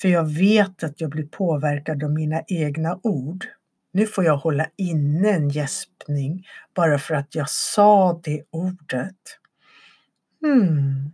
för 0.00 0.08
jag 0.08 0.24
vet 0.24 0.84
att 0.84 1.00
jag 1.00 1.10
blir 1.10 1.26
påverkad 1.26 2.04
av 2.04 2.10
mina 2.10 2.42
egna 2.46 3.00
ord. 3.02 3.46
Nu 3.92 4.06
får 4.06 4.24
jag 4.24 4.36
hålla 4.36 4.66
inne 4.76 5.30
en 5.30 5.48
gäspning 5.48 6.46
bara 6.74 6.98
för 6.98 7.14
att 7.14 7.34
jag 7.34 7.50
sa 7.50 8.20
det 8.24 8.42
ordet. 8.50 9.38
Hmm. 10.42 11.12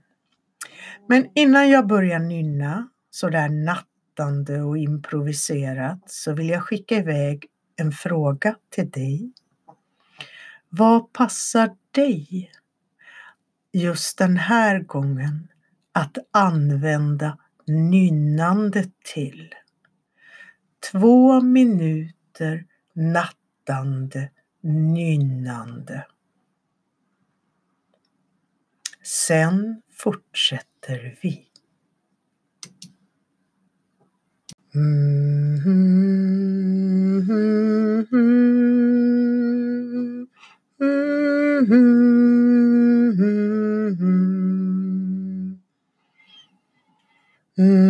Men 1.08 1.28
innan 1.34 1.70
jag 1.70 1.87
börjar 1.87 2.18
nynna 2.18 2.88
sådär 3.10 3.49
nattande 3.49 4.62
och 4.62 4.78
improviserat 4.78 6.00
så 6.06 6.32
vill 6.32 6.49
jag 6.49 6.62
skicka 6.62 6.96
iväg 6.96 7.46
en 7.76 7.92
fråga 7.92 8.56
till 8.70 8.90
dig. 8.90 9.32
Vad 10.68 11.12
passar 11.12 11.70
dig 11.90 12.50
just 13.72 14.18
den 14.18 14.37
här 14.37 14.78
gången 14.78 15.49
att 15.92 16.18
använda 16.30 17.38
nynnandet 17.66 18.90
till. 19.04 19.54
Två 20.92 21.40
minuter 21.40 22.64
nattande 22.94 24.30
nynnande. 24.62 26.06
Sen 29.02 29.82
fortsätter 29.92 31.18
vi. 31.23 31.47
Mm 34.75 35.56
-hmm, 35.56 35.70
mm 40.80 41.66
-hmm, 41.66 42.29
mm 47.60 47.89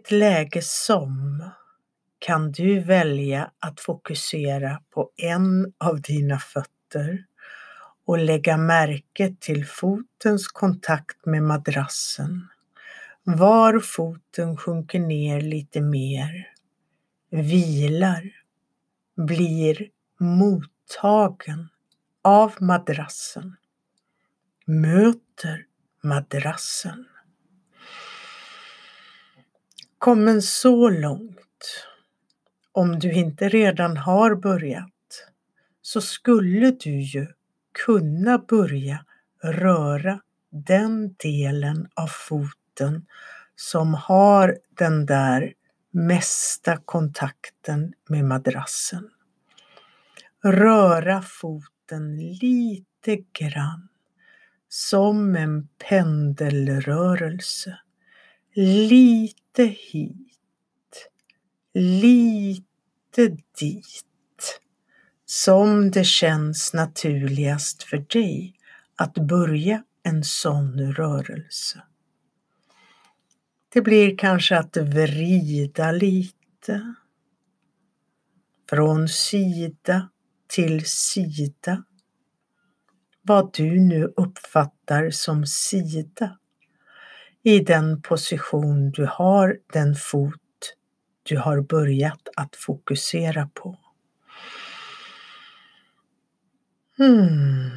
vilket 0.00 0.18
läge 0.18 0.62
som 0.62 1.44
kan 2.18 2.52
du 2.52 2.80
välja 2.80 3.50
att 3.58 3.80
fokusera 3.80 4.82
på 4.90 5.10
en 5.16 5.72
av 5.78 6.00
dina 6.00 6.38
fötter 6.38 7.24
och 8.06 8.18
lägga 8.18 8.56
märke 8.56 9.34
till 9.40 9.66
fotens 9.66 10.48
kontakt 10.48 11.26
med 11.26 11.42
madrassen. 11.42 12.48
Var 13.24 13.80
foten 13.80 14.56
sjunker 14.56 15.00
ner 15.00 15.40
lite 15.40 15.80
mer, 15.80 16.48
vilar, 17.30 18.30
blir 19.16 19.88
mottagen 20.18 21.68
av 22.22 22.54
madrassen, 22.60 23.56
möter 24.66 25.66
madrassen. 26.02 27.09
Kommen 30.00 30.42
så 30.42 30.90
långt, 30.90 31.86
om 32.72 32.98
du 32.98 33.12
inte 33.12 33.48
redan 33.48 33.96
har 33.96 34.34
börjat, 34.34 35.26
så 35.82 36.00
skulle 36.00 36.70
du 36.70 37.00
ju 37.00 37.26
kunna 37.86 38.38
börja 38.38 39.04
röra 39.42 40.20
den 40.50 41.14
delen 41.14 41.88
av 41.94 42.06
foten 42.06 43.06
som 43.56 43.94
har 43.94 44.58
den 44.78 45.06
där 45.06 45.52
mesta 45.90 46.76
kontakten 46.76 47.92
med 48.08 48.24
madrassen. 48.24 49.10
Röra 50.44 51.22
foten 51.22 52.16
lite 52.16 53.16
grann 53.32 53.88
som 54.68 55.36
en 55.36 55.68
pendelrörelse. 55.88 57.78
Lite 58.54 59.39
lite 59.58 59.64
hit, 59.64 61.10
lite 61.74 63.36
dit 63.60 64.60
som 65.26 65.90
det 65.90 66.04
känns 66.04 66.74
naturligast 66.74 67.82
för 67.82 67.96
dig 67.96 68.54
att 68.96 69.14
börja 69.14 69.84
en 70.02 70.24
sån 70.24 70.92
rörelse. 70.92 71.82
Det 73.72 73.82
blir 73.82 74.18
kanske 74.18 74.58
att 74.58 74.76
vrida 74.76 75.92
lite 75.92 76.94
från 78.70 79.08
sida 79.08 80.10
till 80.46 80.84
sida. 80.86 81.84
Vad 83.22 83.54
du 83.54 83.80
nu 83.80 84.12
uppfattar 84.16 85.10
som 85.10 85.46
sida 85.46 86.39
i 87.42 87.60
den 87.60 88.02
position 88.02 88.90
du 88.90 89.06
har 89.06 89.58
den 89.72 89.94
fot 89.94 90.36
du 91.22 91.38
har 91.38 91.60
börjat 91.60 92.28
att 92.36 92.56
fokusera 92.56 93.50
på. 93.54 93.78
Hmm. 96.98 97.70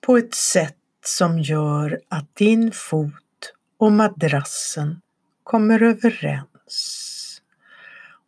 På 0.00 0.16
ett 0.16 0.34
sätt 0.34 0.76
som 1.04 1.38
gör 1.38 2.00
att 2.08 2.36
din 2.36 2.72
fot 2.72 3.12
och 3.78 3.92
madrassen 3.92 5.00
kommer 5.42 5.82
överens. 5.82 7.42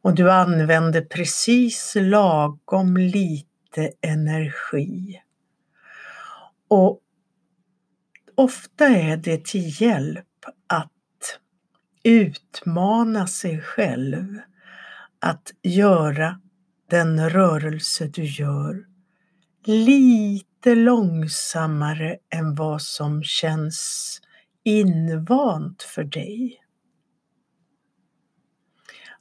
Och 0.02 0.14
du 0.14 0.30
använder 0.30 1.00
precis 1.00 1.92
lagom 1.96 2.96
lite 2.96 3.92
energi. 4.00 5.22
Och 6.68 7.00
ofta 8.40 8.86
är 8.86 9.16
det 9.16 9.44
till 9.44 9.82
hjälp 9.82 10.44
att 10.66 11.38
utmana 12.02 13.26
sig 13.26 13.60
själv 13.60 14.38
att 15.18 15.52
göra 15.62 16.40
den 16.90 17.30
rörelse 17.30 18.06
du 18.06 18.24
gör 18.24 18.86
lite 19.64 20.74
långsammare 20.74 22.16
än 22.30 22.54
vad 22.54 22.82
som 22.82 23.22
känns 23.22 24.20
invant 24.64 25.82
för 25.82 26.04
dig. 26.04 26.62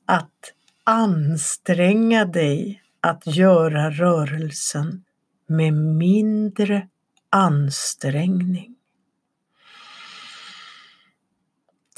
Att 0.06 0.54
anstränga 0.84 2.26
dig 2.26 2.82
att 3.02 3.28
göra 3.28 3.92
rörelsen 3.92 5.04
med 5.48 5.74
mindre 5.74 6.88
ansträngning. 7.30 8.79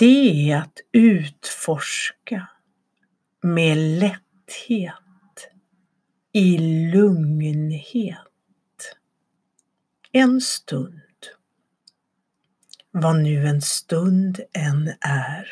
Det 0.01 0.51
är 0.51 0.57
att 0.57 0.79
utforska 0.91 2.47
med 3.41 3.77
lätthet, 3.77 4.93
i 6.31 6.57
lugnhet, 6.91 8.17
en 10.11 10.41
stund. 10.41 11.01
Vad 12.91 13.15
nu 13.15 13.47
en 13.47 13.61
stund 13.61 14.39
än 14.53 14.93
är. 15.01 15.47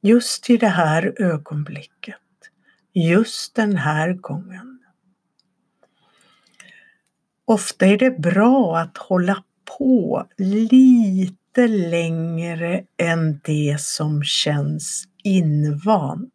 Just 0.00 0.50
i 0.50 0.56
det 0.56 0.68
här 0.68 1.14
ögonblicket, 1.16 2.20
just 2.92 3.54
den 3.54 3.76
här 3.76 4.12
gången. 4.12 4.84
Ofta 7.44 7.86
är 7.86 7.98
det 7.98 8.18
bra 8.18 8.78
att 8.78 8.96
hålla 8.96 9.44
på 9.78 10.26
lite 10.36 11.45
längre 11.64 12.84
än 12.96 13.40
det 13.44 13.80
som 13.80 14.22
känns 14.24 15.04
invant. 15.24 16.32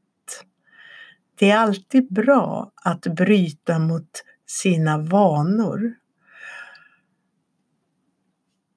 Det 1.40 1.52
är 1.52 1.58
alltid 1.58 2.14
bra 2.14 2.72
att 2.84 3.02
bryta 3.02 3.80
mot 3.80 4.24
sina 4.48 4.98
vanor. 4.98 5.94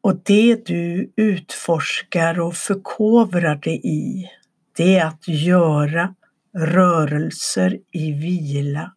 Och 0.01 0.21
det 0.25 0.67
du 0.67 1.13
utforskar 1.17 2.41
och 2.41 2.55
förkovrar 2.55 3.57
dig 3.57 3.81
i, 3.85 4.31
det 4.77 4.97
är 4.97 5.07
att 5.07 5.29
göra 5.29 6.15
rörelser 6.55 7.79
i 7.91 8.13
vila 8.13 8.95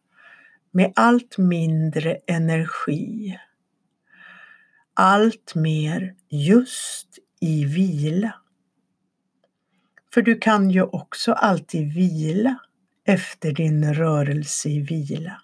med 0.72 0.94
allt 0.96 1.38
mindre 1.38 2.18
energi. 2.28 3.38
Allt 4.94 5.56
mer 5.56 6.16
just 6.30 7.08
i 7.40 7.66
vila. 7.66 8.34
För 10.14 10.22
du 10.22 10.38
kan 10.38 10.70
ju 10.70 10.82
också 10.82 11.34
alltid 11.34 11.94
vila 11.94 12.56
efter 13.06 13.52
din 13.52 13.94
rörelse 13.94 14.70
i 14.70 14.80
vila. 14.80 15.42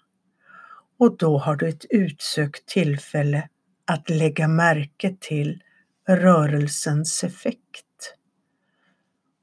Och 0.98 1.16
då 1.16 1.38
har 1.38 1.56
du 1.56 1.68
ett 1.68 1.84
utsökt 1.90 2.66
tillfälle 2.66 3.48
att 3.84 4.10
lägga 4.10 4.48
märke 4.48 5.16
till 5.20 5.62
rörelsens 6.08 7.24
effekt. 7.24 7.84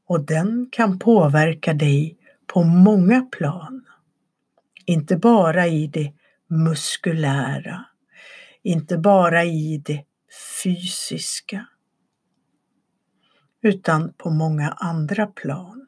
Och 0.08 0.26
den 0.26 0.70
kan 0.72 1.00
påverka 1.00 1.74
dig 1.74 2.18
på 2.48 2.64
många 2.64 3.22
plan. 3.22 3.86
Inte 4.86 5.18
bara 5.18 5.68
i 5.68 5.88
det 5.88 6.14
muskulära, 6.48 7.86
inte 8.64 8.98
bara 8.98 9.44
i 9.44 9.82
det 9.86 10.04
fysiska, 10.64 11.66
utan 13.62 14.14
på 14.14 14.30
många 14.30 14.70
andra 14.70 15.28
plan. 15.28 15.88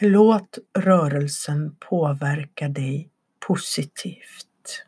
Låt 0.00 0.58
rörelsen 0.78 1.76
påverka 1.76 2.68
dig 2.68 3.10
positivt. 3.46 4.84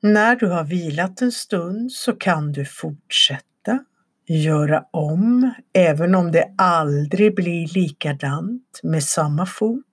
När 0.00 0.36
du 0.36 0.46
har 0.46 0.64
vilat 0.64 1.22
en 1.22 1.32
stund 1.32 1.92
så 1.92 2.12
kan 2.12 2.52
du 2.52 2.64
fortsätta 2.64 3.84
göra 4.26 4.84
om, 4.90 5.54
även 5.72 6.14
om 6.14 6.32
det 6.32 6.54
aldrig 6.58 7.34
blir 7.34 7.68
likadant 7.74 8.80
med 8.82 9.04
samma 9.04 9.46
fot, 9.46 9.84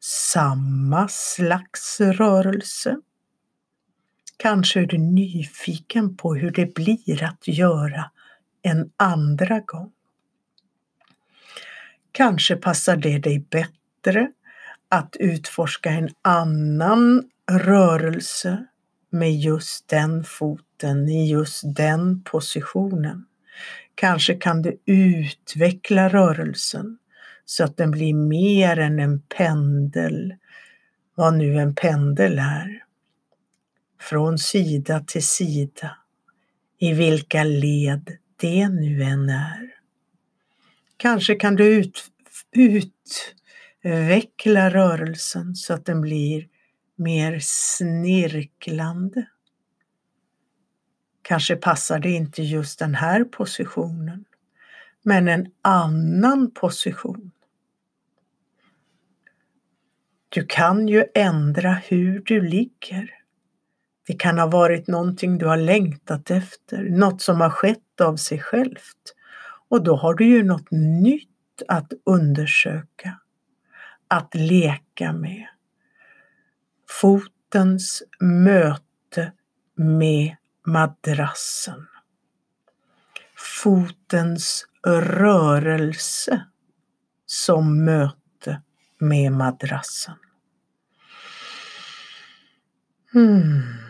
samma 0.00 1.08
slags 1.08 2.00
rörelse. 2.00 2.96
Kanske 4.36 4.80
är 4.80 4.86
du 4.86 4.98
nyfiken 4.98 6.16
på 6.16 6.34
hur 6.34 6.50
det 6.50 6.74
blir 6.74 7.24
att 7.24 7.48
göra 7.48 8.10
en 8.62 8.90
andra 8.96 9.60
gång. 9.60 9.92
Kanske 12.12 12.56
passar 12.56 12.96
det 12.96 13.18
dig 13.18 13.38
bättre 13.50 14.32
att 14.88 15.16
utforska 15.20 15.90
en 15.90 16.08
annan 16.22 17.30
rörelse 17.50 18.66
med 19.10 19.36
just 19.36 19.88
den 19.88 20.24
foten 20.24 21.08
i 21.08 21.30
just 21.30 21.62
den 21.76 22.22
positionen. 22.22 23.26
Kanske 23.94 24.34
kan 24.34 24.62
du 24.62 24.80
utveckla 24.86 26.08
rörelsen 26.08 26.98
så 27.44 27.64
att 27.64 27.76
den 27.76 27.90
blir 27.90 28.14
mer 28.14 28.78
än 28.78 28.98
en 28.98 29.20
pendel, 29.20 30.34
vad 31.14 31.34
nu 31.34 31.54
en 31.54 31.74
pendel 31.74 32.38
är. 32.38 32.84
Från 34.00 34.38
sida 34.38 35.00
till 35.00 35.26
sida, 35.26 35.96
i 36.78 36.92
vilka 36.92 37.44
led 37.44 38.16
det 38.40 38.68
nu 38.68 39.02
än 39.02 39.28
är. 39.28 39.74
Kanske 40.96 41.34
kan 41.34 41.56
du 41.56 41.66
ut, 41.66 42.10
utveckla 43.82 44.70
rörelsen 44.70 45.54
så 45.54 45.74
att 45.74 45.86
den 45.86 46.00
blir 46.00 46.48
mer 46.96 47.38
snirklande. 47.42 49.26
Kanske 51.22 51.56
passar 51.56 51.98
det 51.98 52.10
inte 52.10 52.42
just 52.42 52.78
den 52.78 52.94
här 52.94 53.24
positionen, 53.24 54.24
men 55.02 55.28
en 55.28 55.46
annan 55.62 56.50
position. 56.50 57.30
Du 60.28 60.46
kan 60.46 60.88
ju 60.88 61.04
ändra 61.14 61.72
hur 61.72 62.20
du 62.20 62.40
ligger. 62.40 63.17
Det 64.08 64.14
kan 64.14 64.38
ha 64.38 64.46
varit 64.46 64.86
någonting 64.86 65.38
du 65.38 65.46
har 65.46 65.56
längtat 65.56 66.30
efter, 66.30 66.82
något 66.82 67.22
som 67.22 67.40
har 67.40 67.50
skett 67.50 68.00
av 68.00 68.16
sig 68.16 68.40
självt. 68.40 69.14
Och 69.68 69.82
då 69.82 69.96
har 69.96 70.14
du 70.14 70.24
ju 70.26 70.42
något 70.42 70.70
nytt 70.70 71.62
att 71.68 71.92
undersöka, 72.04 73.20
att 74.08 74.34
leka 74.34 75.12
med. 75.12 75.46
Fotens 76.88 78.02
möte 78.20 79.32
med 79.74 80.36
madrassen. 80.66 81.86
Fotens 83.62 84.66
rörelse 84.86 86.44
som 87.26 87.84
möte 87.84 88.62
med 88.98 89.32
madrassen. 89.32 90.14
Hmm. 93.12 93.87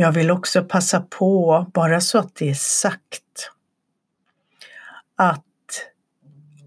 Jag 0.00 0.12
vill 0.12 0.30
också 0.30 0.64
passa 0.64 1.00
på, 1.00 1.66
bara 1.74 2.00
så 2.00 2.18
att 2.18 2.34
det 2.34 2.50
är 2.50 2.54
sagt, 2.54 3.50
att 5.16 5.44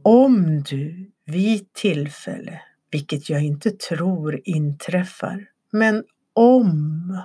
om 0.01 0.63
du 0.63 1.11
vid 1.25 1.73
tillfälle, 1.73 2.61
vilket 2.89 3.29
jag 3.29 3.43
inte 3.43 3.71
tror 3.71 4.41
inträffar, 4.43 5.45
men 5.71 6.03
om 6.33 7.17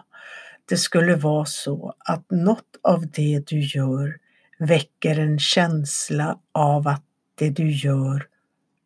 det 0.68 0.76
skulle 0.76 1.16
vara 1.16 1.44
så 1.44 1.94
att 1.98 2.30
något 2.30 2.76
av 2.82 3.06
det 3.10 3.42
du 3.46 3.60
gör 3.60 4.16
väcker 4.58 5.18
en 5.18 5.38
känsla 5.38 6.38
av 6.52 6.88
att 6.88 7.04
det 7.34 7.50
du 7.50 7.70
gör 7.70 8.26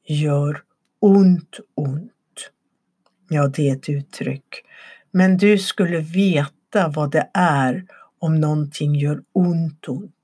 gör 0.05 0.63
ont 1.01 1.61
ont. 1.75 2.51
Ja, 3.29 3.49
det 3.49 3.69
är 3.69 3.77
ett 3.77 3.89
uttryck. 3.89 4.63
Men 5.11 5.37
du 5.37 5.59
skulle 5.59 5.99
veta 5.99 6.55
vad 6.75 7.11
det 7.11 7.31
är 7.35 7.87
om 8.19 8.41
någonting 8.41 8.95
gör 8.95 9.23
ont 9.33 9.89
ont. 9.89 10.15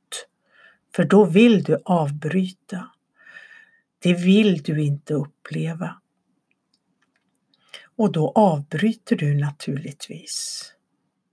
För 0.94 1.04
då 1.04 1.24
vill 1.24 1.62
du 1.62 1.78
avbryta. 1.84 2.90
Det 3.98 4.14
vill 4.14 4.62
du 4.62 4.82
inte 4.82 5.14
uppleva. 5.14 5.96
Och 7.96 8.12
då 8.12 8.32
avbryter 8.34 9.16
du 9.16 9.34
naturligtvis. 9.34 10.62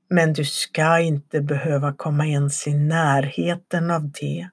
Men 0.10 0.34
du 0.34 0.46
ska 0.46 1.00
inte 1.00 1.42
behöva 1.42 1.94
komma 1.94 2.28
ens 2.28 2.68
i 2.68 2.74
närheten 2.74 3.92
av 3.92 4.12
det 4.12 4.50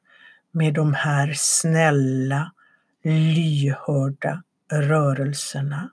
med 0.50 0.74
de 0.74 0.94
här 0.94 1.32
snälla, 1.36 2.52
lyhörda 3.04 4.42
rörelserna. 4.72 5.90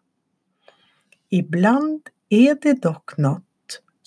Ibland 1.29 2.01
är 2.29 2.57
det 2.61 2.73
dock 2.73 3.17
något 3.17 3.46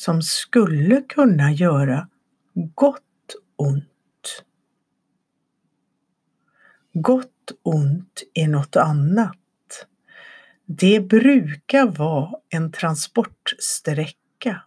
som 0.00 0.22
skulle 0.22 1.00
kunna 1.00 1.52
göra 1.52 2.08
gott 2.54 3.36
ont. 3.56 4.44
Gott 6.92 7.52
ont 7.62 8.22
är 8.34 8.48
något 8.48 8.76
annat. 8.76 9.36
Det 10.66 11.00
brukar 11.00 11.86
vara 11.86 12.32
en 12.48 12.72
transportsträcka 12.72 14.62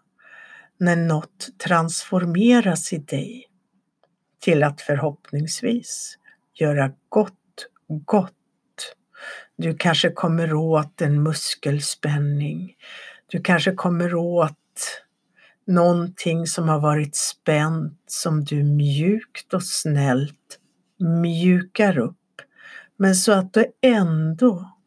när 0.78 0.96
något 0.96 1.50
transformeras 1.58 2.94
i 2.94 2.98
dig 2.98 3.50
till 4.40 4.64
att 4.64 4.82
förhoppningsvis 4.82 6.18
göra 6.54 6.92
gott 7.10 7.68
gott. 7.88 8.34
Du 9.56 9.78
kanske 9.78 10.10
kommer 10.10 10.54
åt 10.54 11.02
en 11.02 11.24
muskelspänning. 11.24 12.76
Du 13.28 13.42
kanske 13.42 13.72
kommer 13.72 14.16
åt 14.16 14.58
någonting 15.68 16.48
som 16.48 16.70
har 16.70 16.80
varit 16.80 17.16
spänt 17.16 18.04
som 18.08 18.44
du 18.44 18.64
mjukt 18.64 19.54
och 19.54 19.64
snällt 19.64 20.60
mjukar 21.00 21.98
upp 21.98 22.18
men 22.98 23.16
så 23.16 23.32
att 23.32 23.54
det 23.54 23.68
ändå 23.82 24.78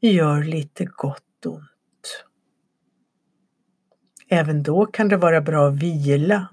gör 0.00 0.42
lite 0.42 0.84
gott 0.84 1.46
ont. 1.46 2.24
Även 4.28 4.62
då 4.62 4.86
kan 4.86 5.08
det 5.08 5.16
vara 5.16 5.40
bra 5.40 5.68
att 5.68 5.82
vila. 5.82 6.48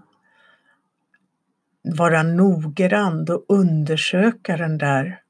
Vara 1.83 2.23
noggrann 2.23 3.29
och 3.29 3.45
undersöka 3.47 4.57
den 4.57 4.77
där 4.77 5.21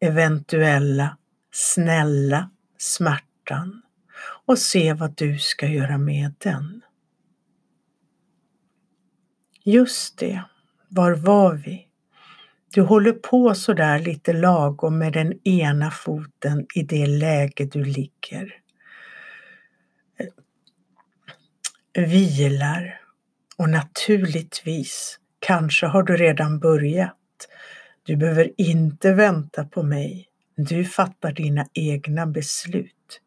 eventuella 0.00 1.16
snälla 1.52 2.50
smärtan 2.78 3.82
och 4.50 4.58
se 4.58 4.92
vad 4.92 5.16
du 5.16 5.38
ska 5.38 5.66
göra 5.66 5.98
med 5.98 6.34
den. 6.38 6.82
Just 9.64 10.18
det, 10.18 10.42
var 10.88 11.12
var 11.12 11.54
vi? 11.54 11.86
Du 12.74 12.80
håller 12.82 13.12
på 13.12 13.54
sådär 13.54 13.98
lite 13.98 14.32
lagom 14.32 14.98
med 14.98 15.12
den 15.12 15.48
ena 15.48 15.90
foten 15.90 16.66
i 16.74 16.82
det 16.82 17.06
läge 17.06 17.64
du 17.64 17.84
ligger. 17.84 18.54
Eh, 21.92 22.08
vilar 22.08 23.00
och 23.56 23.68
naturligtvis, 23.68 25.18
kanske 25.38 25.86
har 25.86 26.02
du 26.02 26.16
redan 26.16 26.58
börjat. 26.58 27.48
Du 28.02 28.16
behöver 28.16 28.52
inte 28.56 29.12
vänta 29.12 29.64
på 29.64 29.82
mig. 29.82 30.28
Du 30.56 30.84
fattar 30.84 31.32
dina 31.32 31.66
egna 31.72 32.26
beslut. 32.26 33.20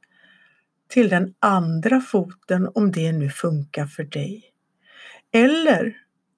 Till 0.94 1.10
den 1.10 1.34
andra 1.40 2.02
foten 2.02 2.70
om 2.76 2.92
det 2.92 3.12
nu 3.12 3.30
funkar 3.30 3.86
för 3.86 4.04
dig. 4.04 4.44
Eller 5.32 5.94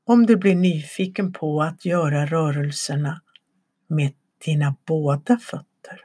om 0.05 0.25
du 0.25 0.35
blir 0.35 0.55
nyfiken 0.55 1.33
på 1.33 1.61
att 1.61 1.85
göra 1.85 2.25
rörelserna 2.25 3.21
med 3.87 4.13
dina 4.45 4.75
båda 4.85 5.37
fötter. 5.37 5.99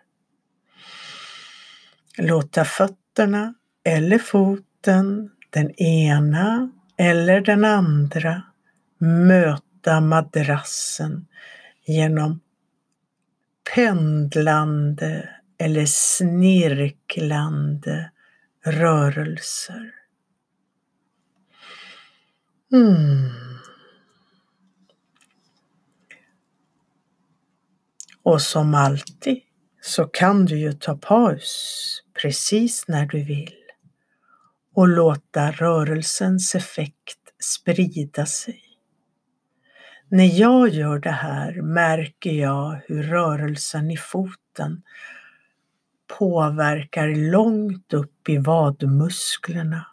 Låta 2.18 2.64
fötterna 2.64 3.54
eller 3.84 4.18
foten, 4.18 5.30
den 5.50 5.70
ena 5.80 6.70
eller 6.96 7.40
den 7.40 7.64
andra, 7.64 8.42
möta 8.98 10.00
madrassen 10.00 11.26
genom 11.86 12.40
pendlande 13.74 15.28
eller 15.58 15.84
snirklande 15.86 17.30
rörelser. 18.64 19.94
Mm. 22.72 23.30
Och 28.22 28.42
som 28.42 28.74
alltid 28.74 29.40
så 29.80 30.04
kan 30.04 30.44
du 30.44 30.58
ju 30.58 30.72
ta 30.72 30.96
paus 30.96 32.02
precis 32.22 32.88
när 32.88 33.06
du 33.06 33.24
vill 33.24 33.54
och 34.74 34.88
låta 34.88 35.50
rörelsens 35.50 36.54
effekt 36.54 37.18
sprida 37.42 38.26
sig. 38.26 38.62
När 40.08 40.40
jag 40.40 40.68
gör 40.68 40.98
det 40.98 41.10
här 41.10 41.62
märker 41.62 42.32
jag 42.32 42.80
hur 42.86 43.02
rörelsen 43.02 43.90
i 43.90 43.96
foten 43.96 44.82
påverkar 46.18 47.30
långt 47.30 47.94
upp 47.94 48.28
i 48.28 48.38
vadmusklerna. 48.38 49.86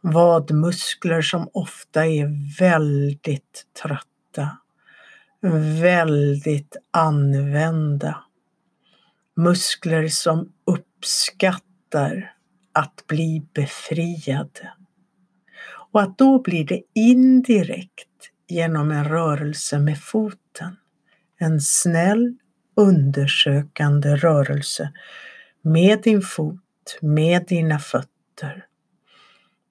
Vadmuskler 0.00 1.22
som 1.22 1.48
ofta 1.52 2.06
är 2.06 2.58
väldigt 2.58 3.66
trötta 3.82 4.16
väldigt 5.80 6.76
använda. 6.90 8.24
Muskler 9.36 10.08
som 10.08 10.52
uppskattar 10.64 12.34
att 12.72 13.04
bli 13.06 13.46
befriade. 13.54 14.72
Och 15.92 16.02
att 16.02 16.18
då 16.18 16.42
blir 16.42 16.64
det 16.64 16.82
indirekt 16.94 18.30
genom 18.48 18.90
en 18.90 19.04
rörelse 19.04 19.78
med 19.78 19.98
foten. 19.98 20.76
En 21.38 21.60
snäll 21.60 22.36
undersökande 22.76 24.16
rörelse 24.16 24.92
med 25.62 26.02
din 26.02 26.22
fot, 26.22 26.98
med 27.00 27.46
dina 27.46 27.78
fötter. 27.78 28.66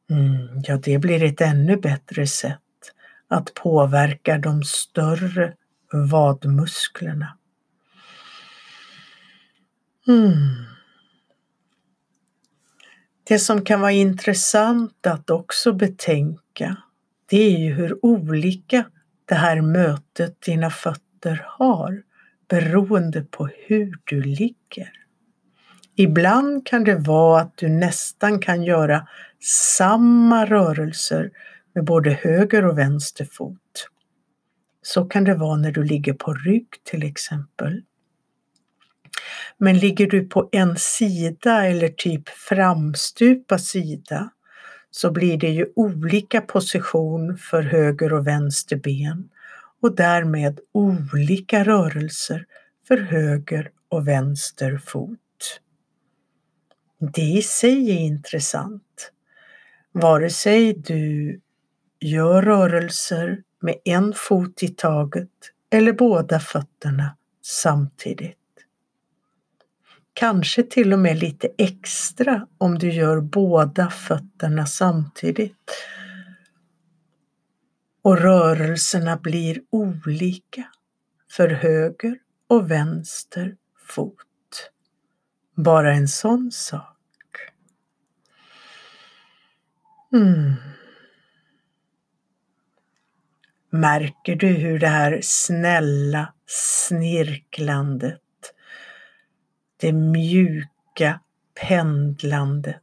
Mm, 0.10 0.62
ja, 0.64 0.78
det 0.78 1.00
blir 1.00 1.24
ett 1.24 1.42
ännu 1.42 1.78
bättre 1.78 2.28
sätt 2.28 2.60
att 3.28 3.54
påverka 3.54 4.38
de 4.38 4.64
större 4.64 5.54
vadmusklerna. 5.92 7.38
Mm. 10.08 10.66
Det 13.24 13.40
som 13.40 13.66
kan 13.66 13.82
vara 13.82 13.92
intressant 13.92 15.08
att 15.08 15.30
också 15.30 15.74
betänka 15.74 16.78
det 17.26 17.56
är 17.56 17.60
ju 17.60 17.74
hur 17.74 18.06
olika 18.06 18.86
det 19.26 19.36
här 19.36 19.62
mötet 19.62 20.42
dina 20.42 20.70
fötter 20.70 21.46
har 21.48 22.04
beroende 22.48 23.22
på 23.22 23.50
hur 23.68 23.94
du 24.04 24.22
ligger. 24.22 24.92
Ibland 25.96 26.68
kan 26.68 26.84
det 26.84 26.96
vara 26.96 27.42
att 27.42 27.58
du 27.58 27.70
nästan 27.70 28.40
kan 28.40 28.64
göra 28.64 29.08
samma 29.78 30.46
rörelser 30.46 31.32
med 31.76 31.86
både 31.86 32.10
höger 32.12 32.66
och 32.66 32.78
vänster 32.78 33.26
fot. 33.26 33.90
Så 34.82 35.06
kan 35.06 35.24
det 35.24 35.36
vara 35.36 35.58
när 35.58 35.72
du 35.72 35.84
ligger 35.84 36.14
på 36.14 36.34
rygg 36.34 36.68
till 36.84 37.04
exempel. 37.04 37.82
Men 39.58 39.78
ligger 39.78 40.08
du 40.08 40.28
på 40.28 40.50
en 40.52 40.78
sida 40.78 41.66
eller 41.66 41.90
typ 41.90 42.30
framstupa 42.30 43.58
sida 43.58 44.30
så 44.92 45.12
blir 45.12 45.38
det 45.38 45.50
ju 45.50 45.66
olika 45.76 46.42
position 46.42 47.38
för 47.38 47.62
höger 47.62 48.14
och 48.14 48.28
vänster 48.28 48.76
ben 48.76 49.30
och 49.82 49.96
därmed 49.96 50.60
olika 50.72 51.64
rörelser 51.64 52.46
för 52.88 52.98
höger 52.98 53.72
och 53.90 54.08
vänster 54.08 54.78
fot. 54.78 55.20
Det 57.00 57.22
i 57.22 57.42
sig 57.42 57.92
är 57.92 58.00
intressant. 58.00 59.12
Vare 59.92 60.30
sig 60.30 60.74
du 60.74 61.40
Gör 62.06 62.42
rörelser 62.42 63.44
med 63.62 63.76
en 63.86 64.14
fot 64.14 64.64
i 64.64 64.68
taget 64.68 65.30
eller 65.70 65.94
båda 65.94 66.40
fötterna 66.40 67.18
samtidigt. 67.42 68.38
Kanske 70.14 70.64
till 70.64 70.94
och 70.94 71.00
med 71.00 71.18
lite 71.18 71.50
extra 71.58 72.48
om 72.58 72.80
du 72.80 72.92
gör 72.92 73.22
båda 73.22 73.90
fötterna 73.90 74.66
samtidigt. 74.66 75.72
Och 78.06 78.18
rörelserna 78.18 79.18
blir 79.18 79.62
olika 79.70 80.64
för 81.32 81.50
höger 81.50 82.20
och 82.48 82.72
vänster 82.72 83.56
fot. 83.88 84.72
Bara 85.56 85.94
en 85.94 86.08
sån 86.08 86.52
sak. 86.52 86.98
Mm. 90.14 90.54
Märker 93.70 94.36
du 94.36 94.48
hur 94.48 94.80
det 94.80 94.88
här 94.88 95.20
snälla 95.24 96.34
snirklandet, 96.46 98.22
det 99.78 99.94
mjuka 99.94 101.20
pendlandet 101.68 102.82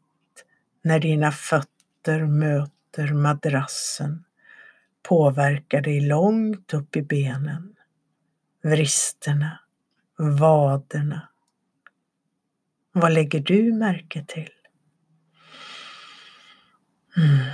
när 0.82 0.98
dina 0.98 1.32
fötter 1.32 2.26
möter 2.26 3.12
madrassen 3.12 4.24
påverkar 5.02 5.80
dig 5.80 6.00
långt 6.00 6.74
upp 6.74 6.96
i 6.96 7.02
benen, 7.02 7.76
vristerna, 8.62 9.60
vaderna. 10.18 11.28
Vad 12.92 13.12
lägger 13.12 13.40
du 13.40 13.72
märke 13.72 14.24
till? 14.28 14.50
Mm. 17.16 17.46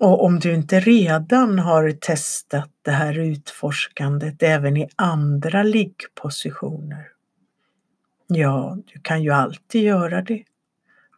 Och 0.00 0.24
om 0.24 0.38
du 0.38 0.54
inte 0.54 0.80
redan 0.80 1.58
har 1.58 1.90
testat 1.90 2.70
det 2.82 2.90
här 2.90 3.18
utforskandet 3.18 4.42
även 4.42 4.76
i 4.76 4.88
andra 4.96 5.62
liggpositioner, 5.62 7.08
ja, 8.26 8.78
du 8.86 9.00
kan 9.00 9.22
ju 9.22 9.30
alltid 9.30 9.82
göra 9.82 10.22
det 10.22 10.44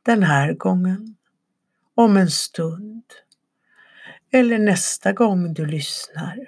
den 0.02 0.22
här 0.22 0.52
gången, 0.52 1.16
om 1.94 2.16
en 2.16 2.30
stund 2.30 3.04
eller 4.36 4.58
nästa 4.58 5.12
gång 5.12 5.54
du 5.54 5.66
lyssnar. 5.66 6.38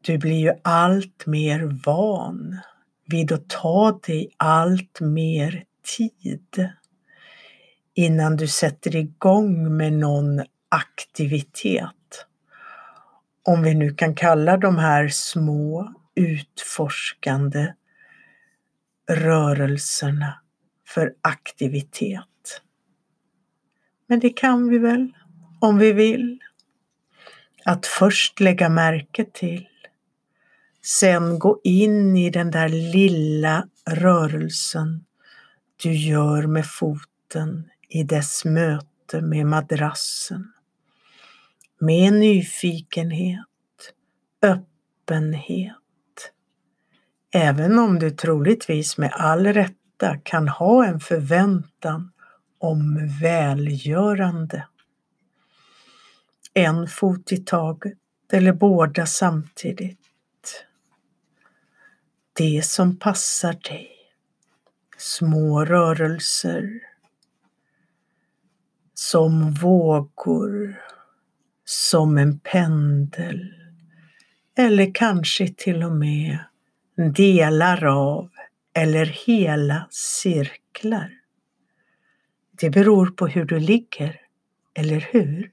Du 0.00 0.18
blir 0.18 0.40
ju 0.40 0.52
allt 0.62 1.26
mer 1.26 1.80
van 1.84 2.58
vid 3.06 3.32
att 3.32 3.48
ta 3.48 4.00
dig 4.06 4.30
allt 4.36 5.00
mer 5.00 5.64
tid 5.96 6.70
innan 7.94 8.36
du 8.36 8.48
sätter 8.48 8.96
igång 8.96 9.76
med 9.76 9.92
någon 9.92 10.44
aktivitet. 10.68 12.26
Om 13.42 13.62
vi 13.62 13.74
nu 13.74 13.94
kan 13.94 14.14
kalla 14.14 14.56
de 14.56 14.78
här 14.78 15.08
små 15.08 15.94
utforskande 16.14 17.72
rörelserna 19.10 20.40
för 20.88 21.14
aktivitet. 21.22 22.35
Men 24.06 24.20
det 24.20 24.30
kan 24.30 24.68
vi 24.68 24.78
väl, 24.78 25.12
om 25.60 25.78
vi 25.78 25.92
vill. 25.92 26.38
Att 27.64 27.86
först 27.86 28.40
lägga 28.40 28.68
märke 28.68 29.24
till, 29.24 29.68
sen 30.82 31.38
gå 31.38 31.60
in 31.64 32.16
i 32.16 32.30
den 32.30 32.50
där 32.50 32.68
lilla 32.68 33.68
rörelsen 33.90 35.04
du 35.82 35.92
gör 35.92 36.46
med 36.46 36.66
foten 36.66 37.70
i 37.88 38.02
dess 38.02 38.44
möte 38.44 39.20
med 39.20 39.46
madrassen. 39.46 40.52
Med 41.78 42.12
nyfikenhet, 42.12 43.46
öppenhet. 44.42 45.76
Även 47.32 47.78
om 47.78 47.98
du 47.98 48.10
troligtvis 48.10 48.98
med 48.98 49.12
all 49.12 49.46
rätta 49.46 50.16
kan 50.22 50.48
ha 50.48 50.86
en 50.86 51.00
förväntan 51.00 52.12
om 52.66 53.08
välgörande. 53.20 54.66
En 56.54 56.88
fot 56.88 57.32
i 57.32 57.36
taget 57.36 57.98
eller 58.32 58.52
båda 58.52 59.06
samtidigt. 59.06 59.98
Det 62.32 62.64
som 62.64 62.98
passar 62.98 63.52
dig. 63.52 63.90
Små 64.98 65.64
rörelser 65.64 66.80
som 68.94 69.54
vågor, 69.54 70.82
som 71.64 72.18
en 72.18 72.38
pendel 72.38 73.54
eller 74.56 74.94
kanske 74.94 75.48
till 75.48 75.82
och 75.82 75.92
med 75.92 76.38
delar 77.14 77.84
av 77.84 78.30
eller 78.74 79.06
hela 79.06 79.86
cirklar. 79.90 81.25
Det 82.60 82.70
beror 82.70 83.06
på 83.06 83.26
hur 83.26 83.44
du 83.44 83.58
ligger, 83.58 84.20
eller 84.74 85.00
hur? 85.00 85.52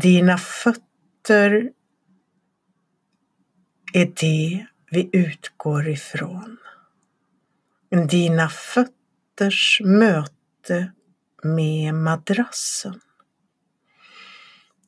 Dina 0.00 0.38
fötter 0.38 1.72
är 3.92 4.12
det 4.20 4.66
vi 4.90 5.10
utgår 5.12 5.88
ifrån. 5.88 6.58
Dina 8.08 8.48
fötters 8.48 9.80
möte 9.84 10.92
med 11.42 11.94
madrassen. 11.94 13.00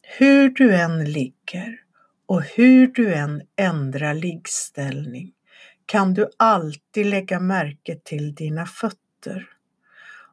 Hur 0.02 0.48
du 0.48 0.74
än 0.74 1.12
ligger 1.12 1.83
och 2.34 2.42
hur 2.42 2.86
du 2.86 3.14
än 3.14 3.42
ändrar 3.56 4.14
liggställning 4.14 5.32
kan 5.86 6.14
du 6.14 6.28
alltid 6.36 7.06
lägga 7.06 7.40
märke 7.40 7.98
till 8.04 8.34
dina 8.34 8.66
fötter 8.66 9.48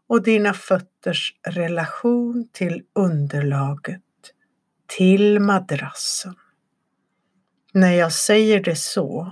och 0.08 0.24
dina 0.24 0.54
fötters 0.54 1.36
relation 1.48 2.50
till 2.52 2.84
underlaget, 2.96 4.02
till 4.98 5.40
madrassen. 5.40 6.36
När 7.74 7.92
jag 7.92 8.14
säger 8.14 8.64
det 8.64 8.76
så, 8.76 9.32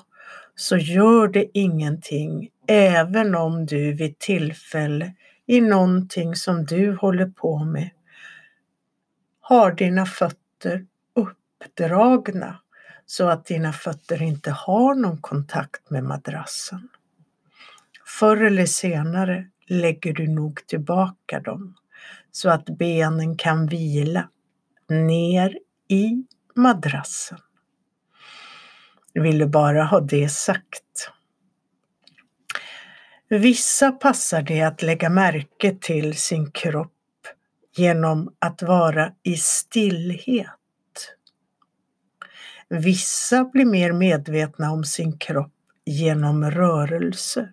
så 0.56 0.78
gör 0.78 1.28
det 1.28 1.46
ingenting 1.54 2.50
även 2.68 3.36
om 3.36 3.66
du 3.66 3.94
vid 3.94 4.20
tillfälle 4.20 5.14
i 5.46 5.62
någonting 5.62 6.36
som 6.36 6.66
du 6.66 6.96
håller 6.96 7.28
på 7.28 7.64
med 7.64 7.90
har 9.40 9.72
dina 9.72 10.06
fötter 10.06 10.86
uppdragna 11.66 12.60
så 13.06 13.30
att 13.30 13.46
dina 13.46 13.74
fötter 13.74 14.22
inte 14.22 14.52
har 14.52 14.96
någon 14.96 15.22
kontakt 15.22 15.90
med 15.90 16.04
madrassen. 16.04 16.90
Förr 18.06 18.44
eller 18.44 18.66
senare 18.66 19.48
lägger 19.68 20.14
du 20.14 20.28
nog 20.28 20.68
tillbaka 20.68 21.40
dem 21.40 21.76
så 22.32 22.50
att 22.50 22.66
benen 22.66 23.38
kan 23.38 23.68
vila 23.68 24.30
ner 24.90 25.60
i 25.88 26.24
madrassen. 26.56 27.40
Jag 29.14 29.24
ville 29.24 29.46
bara 29.46 29.84
ha 29.84 30.00
det 30.00 30.30
sagt. 30.30 31.12
Vissa 33.30 33.92
passar 33.92 34.42
det 34.42 34.62
att 34.62 34.82
lägga 34.82 35.10
märke 35.10 35.78
till 35.82 36.18
sin 36.18 36.52
kropp 36.52 36.94
genom 37.76 38.36
att 38.40 38.62
vara 38.62 39.14
i 39.24 39.38
stillhet. 39.38 40.59
Vissa 42.70 43.44
blir 43.46 43.66
mer 43.66 43.92
medvetna 43.92 44.72
om 44.72 44.84
sin 44.84 45.18
kropp 45.18 45.54
genom 45.86 46.52
rörelse. 46.52 47.50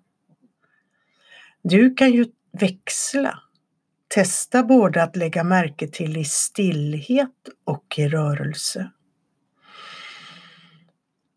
Du 1.63 1.95
kan 1.95 2.13
ju 2.13 2.27
växla. 2.53 3.39
Testa 4.09 4.63
både 4.63 5.03
att 5.03 5.17
lägga 5.17 5.45
märke 5.45 5.89
till 5.89 6.17
i 6.17 6.25
stillhet 6.25 7.49
och 7.65 7.95
i 7.97 8.09
rörelse. 8.09 8.91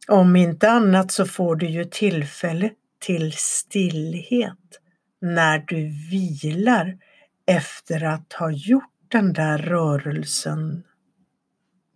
Om 0.07 0.35
inte 0.35 0.71
annat 0.71 1.11
så 1.11 1.25
får 1.25 1.55
du 1.55 1.69
ju 1.69 1.85
tillfälle 1.85 2.71
till 2.99 3.33
stillhet 3.37 4.79
när 5.21 5.59
du 5.67 5.87
vilar 6.11 6.97
efter 7.45 8.03
att 8.03 8.33
ha 8.33 8.51
gjort 8.51 8.83
den 9.07 9.33
där 9.33 9.57
rörelsen, 9.57 10.83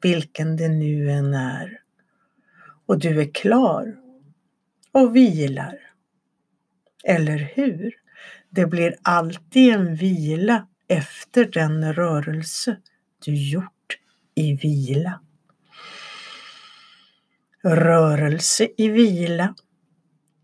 vilken 0.03 0.57
det 0.57 0.69
nu 0.69 1.11
än 1.11 1.33
är. 1.33 1.79
Och 2.85 2.99
du 2.99 3.21
är 3.21 3.33
klar 3.33 3.95
och 4.91 5.15
vilar. 5.15 5.79
Eller 7.03 7.37
hur? 7.55 7.93
Det 8.49 8.65
blir 8.65 8.95
alltid 9.01 9.73
en 9.73 9.95
vila 9.95 10.67
efter 10.87 11.45
den 11.45 11.93
rörelse 11.93 12.77
du 13.25 13.35
gjort 13.35 13.97
i 14.35 14.53
vila. 14.55 15.21
Rörelse 17.63 18.67
i 18.77 18.89
vila 18.89 19.55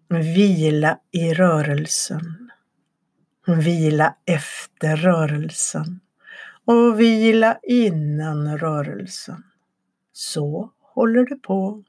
Vila 0.10 1.00
i 1.12 1.34
rörelsen. 1.34 2.52
Vila 3.48 4.16
efter 4.26 4.96
rörelsen 4.96 6.00
och 6.66 7.00
vila 7.00 7.60
innan 7.64 8.58
rörelsen. 8.58 9.44
Så 10.20 10.72
håller 10.82 11.26
det 11.26 11.36
på. 11.36 11.84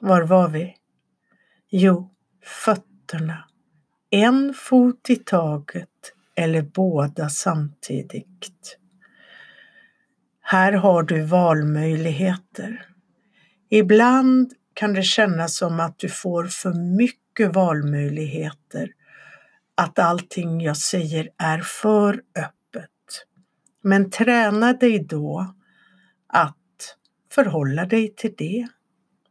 Var 0.00 0.22
var 0.22 0.48
vi? 0.48 0.74
Jo, 1.70 2.10
fötterna. 2.64 3.44
En 4.10 4.54
fot 4.54 5.10
i 5.10 5.16
taget 5.16 6.12
eller 6.34 6.62
båda 6.62 7.28
samtidigt. 7.28 8.78
Här 10.40 10.72
har 10.72 11.02
du 11.02 11.22
valmöjligheter. 11.22 12.86
Ibland 13.68 14.52
kan 14.74 14.94
det 14.94 15.02
kännas 15.02 15.56
som 15.56 15.80
att 15.80 15.98
du 15.98 16.08
får 16.08 16.44
för 16.44 16.96
mycket 16.96 17.54
valmöjligheter, 17.54 18.92
att 19.74 19.98
allting 19.98 20.60
jag 20.60 20.76
säger 20.76 21.28
är 21.38 21.58
för 21.58 22.22
öppet. 22.34 23.26
Men 23.82 24.10
träna 24.10 24.72
dig 24.72 25.04
då 25.04 25.54
att 26.28 26.96
förhålla 27.32 27.86
dig 27.86 28.14
till 28.16 28.34
det. 28.38 28.68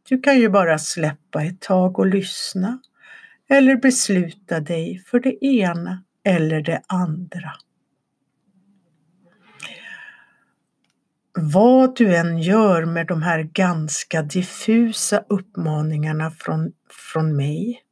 Du 0.08 0.20
kan 0.20 0.38
ju 0.38 0.48
bara 0.48 0.78
släppa 0.78 1.42
ett 1.42 1.60
tag 1.60 1.98
och 1.98 2.06
lyssna 2.06 2.78
eller 3.48 3.76
besluta 3.76 4.60
dig 4.60 5.04
för 5.06 5.20
det 5.20 5.44
ena 5.44 6.04
eller 6.24 6.60
det 6.60 6.82
andra. 6.86 7.52
vad 11.40 11.96
du 11.96 12.16
än 12.16 12.38
gör 12.38 12.84
med 12.84 13.06
de 13.06 13.22
här 13.22 13.42
ganska 13.42 14.22
diffusa 14.22 15.24
uppmaningarna 15.28 16.30
från, 16.30 16.72
från 17.12 17.36
mig 17.36 17.82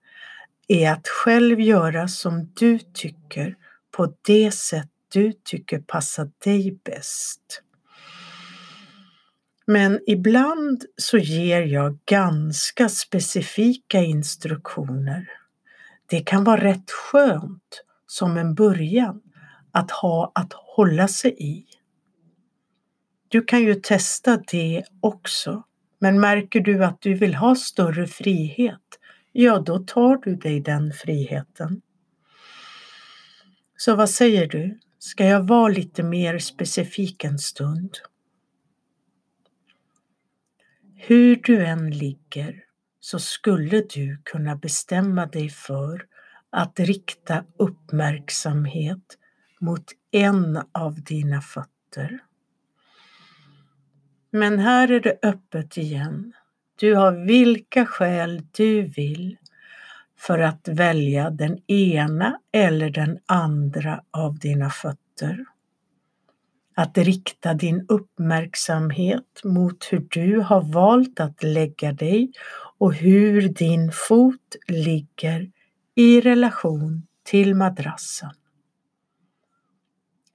är 0.68 0.92
att 0.92 1.09
själv 1.09 1.61
göra 1.61 2.09
som 2.09 2.52
du 2.54 2.78
tycker 2.78 3.57
på 3.96 4.14
det 4.22 4.50
sätt 4.50 4.88
du 5.12 5.32
tycker 5.44 5.78
passar 5.78 6.30
dig 6.44 6.78
bäst. 6.84 7.62
Men 9.67 10.01
ibland 10.07 10.85
så 10.97 11.19
ger 11.19 11.62
jag 11.62 11.99
ganska 12.05 12.89
specifika 12.89 14.01
instruktioner. 14.01 15.31
Det 16.07 16.21
kan 16.21 16.45
vara 16.45 16.64
rätt 16.64 16.91
skönt 16.91 17.83
som 18.07 18.37
en 18.37 18.55
början 18.55 19.23
att 19.73 19.91
ha 19.91 20.33
att 20.35 20.53
hålla 20.53 21.09
sig 21.09 21.37
i. 21.39 21.64
Du 23.29 23.43
kan 23.43 23.62
ju 23.62 23.75
testa 23.75 24.37
det 24.37 24.85
också, 25.01 25.62
men 25.99 26.21
märker 26.21 26.61
du 26.61 26.85
att 26.85 27.01
du 27.01 27.14
vill 27.14 27.35
ha 27.35 27.55
större 27.55 28.07
frihet, 28.07 28.99
ja 29.33 29.59
då 29.59 29.79
tar 29.79 30.17
du 30.17 30.37
dig 30.37 30.61
den 30.61 30.93
friheten. 30.93 31.81
Så 33.77 33.97
vad 33.97 34.11
säger 34.11 34.47
du? 34.47 34.79
Ska 34.99 35.25
jag 35.25 35.43
vara 35.47 35.69
lite 35.69 36.03
mer 36.03 36.39
specifik 36.39 37.25
en 37.25 37.39
stund? 37.39 37.91
Hur 40.99 41.36
du 41.36 41.66
än 41.66 41.90
ligger 41.90 42.64
så 43.01 43.18
skulle 43.18 43.80
du 43.80 44.18
kunna 44.24 44.57
bestämma 44.57 45.26
dig 45.26 45.51
för 45.51 46.07
att 46.51 46.80
rikta 46.80 47.44
uppmärksamhet 47.59 49.18
mot 49.61 49.84
en 50.11 50.62
av 50.72 51.03
dina 51.03 51.40
fötter. 51.40 52.18
Men 54.30 54.59
här 54.59 54.90
är 54.90 55.01
det 55.01 55.18
öppet 55.22 55.76
igen. 55.76 56.32
Du 56.76 56.94
har 56.94 57.26
vilka 57.26 57.86
skäl 57.86 58.42
du 58.53 58.82
vill 58.82 59.36
för 60.18 60.38
att 60.38 60.68
välja 60.68 61.30
den 61.30 61.70
ena 61.70 62.40
eller 62.53 62.90
den 62.90 63.18
andra 63.26 64.03
av 64.11 64.38
dina 64.38 64.70
fötter. 64.70 65.44
Att 66.79 66.99
rikta 66.99 67.55
din 67.55 67.87
uppmärksamhet 67.89 69.41
mot 69.45 69.85
hur 69.91 70.07
du 70.11 70.41
har 70.41 70.62
valt 70.72 71.20
att 71.20 71.43
lägga 71.43 71.93
dig 71.93 72.33
och 72.79 72.95
hur 72.95 73.49
din 73.49 73.93
fot 73.93 74.57
ligger 74.68 75.51
i 75.95 76.20
relation 76.20 77.07
till 77.24 77.55
madrassen. 77.55 78.31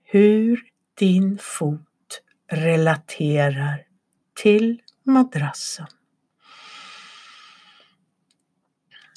Hur 0.03 0.61
din 0.93 1.37
fot 1.41 2.21
relaterar 2.51 3.85
till 4.41 4.81
madrassen. 5.03 5.87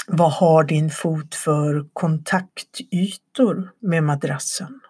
Vad 0.07 0.33
har 0.33 0.65
din 0.65 0.91
fot 0.91 1.35
för 1.35 1.89
kontaktytor 1.93 3.73
med 3.81 4.05
madrassen? 4.05 4.81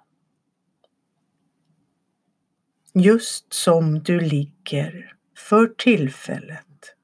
Just 2.97 3.53
som 3.53 4.03
du 4.03 4.20
ligger 4.20 5.12
för 5.36 5.66
tillfället. 5.66 6.95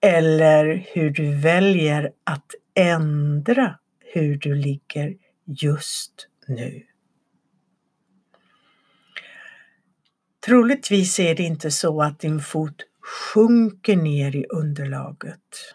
Eller 0.00 0.86
hur 0.92 1.10
du 1.10 1.34
väljer 1.34 2.12
att 2.24 2.50
ändra 2.74 3.78
hur 4.14 4.36
du 4.36 4.54
ligger 4.54 5.16
just 5.44 6.28
nu. 6.46 6.82
Troligtvis 10.46 11.20
är 11.20 11.34
det 11.34 11.42
inte 11.42 11.70
så 11.70 12.02
att 12.02 12.20
din 12.20 12.40
fot 12.40 12.82
sjunker 13.34 13.96
ner 13.96 14.36
i 14.36 14.46
underlaget. 14.50 15.74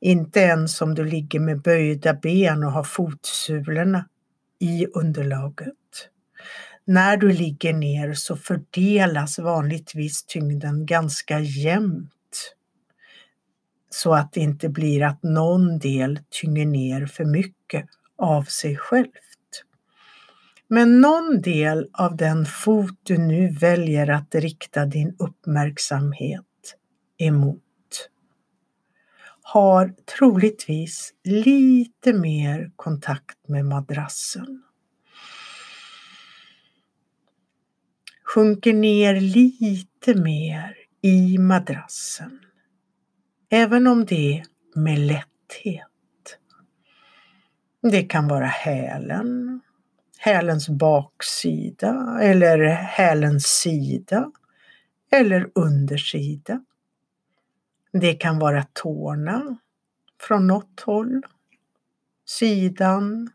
Inte 0.00 0.40
ens 0.40 0.82
om 0.82 0.94
du 0.94 1.04
ligger 1.04 1.40
med 1.40 1.62
böjda 1.62 2.14
ben 2.14 2.64
och 2.64 2.72
har 2.72 2.84
fotsulorna 2.84 4.08
i 4.58 4.86
underlaget. 4.86 5.74
När 6.86 7.16
du 7.16 7.32
ligger 7.32 7.72
ner 7.72 8.14
så 8.14 8.36
fördelas 8.36 9.38
vanligtvis 9.38 10.24
tyngden 10.24 10.86
ganska 10.86 11.40
jämnt 11.40 12.10
så 13.90 14.14
att 14.14 14.32
det 14.32 14.40
inte 14.40 14.68
blir 14.68 15.02
att 15.02 15.22
någon 15.22 15.78
del 15.78 16.20
tynger 16.40 16.66
ner 16.66 17.06
för 17.06 17.24
mycket 17.24 17.86
av 18.18 18.42
sig 18.42 18.76
självt. 18.76 19.10
Men 20.68 21.00
någon 21.00 21.40
del 21.40 21.88
av 21.92 22.16
den 22.16 22.46
fot 22.46 22.98
du 23.02 23.18
nu 23.18 23.48
väljer 23.48 24.10
att 24.10 24.34
rikta 24.34 24.86
din 24.86 25.16
uppmärksamhet 25.18 26.76
emot 27.18 27.60
har 29.42 29.94
troligtvis 30.18 31.12
lite 31.24 32.12
mer 32.12 32.72
kontakt 32.76 33.48
med 33.48 33.64
madrassen. 33.64 34.62
Sjunker 38.34 38.72
ner 38.72 39.20
lite 39.20 40.14
mer 40.14 40.76
i 41.02 41.38
madrassen. 41.38 42.40
Även 43.50 43.86
om 43.86 44.04
det 44.04 44.38
är 44.38 44.44
med 44.74 44.98
lätthet. 44.98 46.38
Det 47.82 48.02
kan 48.02 48.28
vara 48.28 48.46
hälen, 48.46 49.60
hälens 50.18 50.68
baksida 50.68 52.18
eller 52.22 52.64
hälens 52.68 53.46
sida 53.46 54.32
eller 55.10 55.50
undersida. 55.54 56.64
Det 57.92 58.14
kan 58.14 58.38
vara 58.38 58.66
tårna 58.72 59.56
från 60.20 60.46
något 60.46 60.80
håll, 60.80 61.22
sidan, 62.26 63.30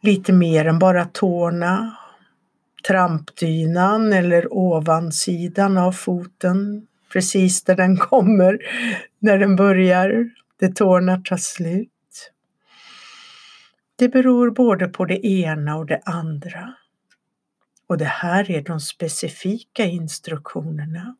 lite 0.00 0.32
mer 0.32 0.64
än 0.64 0.78
bara 0.78 1.04
tårna, 1.04 1.96
trampdynan 2.88 4.12
eller 4.12 4.52
ovansidan 4.52 5.78
av 5.78 5.92
foten, 5.92 6.86
precis 7.12 7.64
där 7.64 7.76
den 7.76 7.96
kommer 7.96 8.58
när 9.18 9.38
den 9.38 9.56
börjar, 9.56 10.30
där 10.60 10.68
tårna 10.68 11.16
tar 11.16 11.36
slut. 11.36 11.90
Det 13.96 14.08
beror 14.08 14.50
både 14.50 14.88
på 14.88 15.04
det 15.04 15.26
ena 15.26 15.76
och 15.76 15.86
det 15.86 16.00
andra. 16.04 16.74
Och 17.86 17.98
det 17.98 18.04
här 18.04 18.50
är 18.50 18.62
de 18.62 18.80
specifika 18.80 19.84
instruktionerna. 19.84 21.16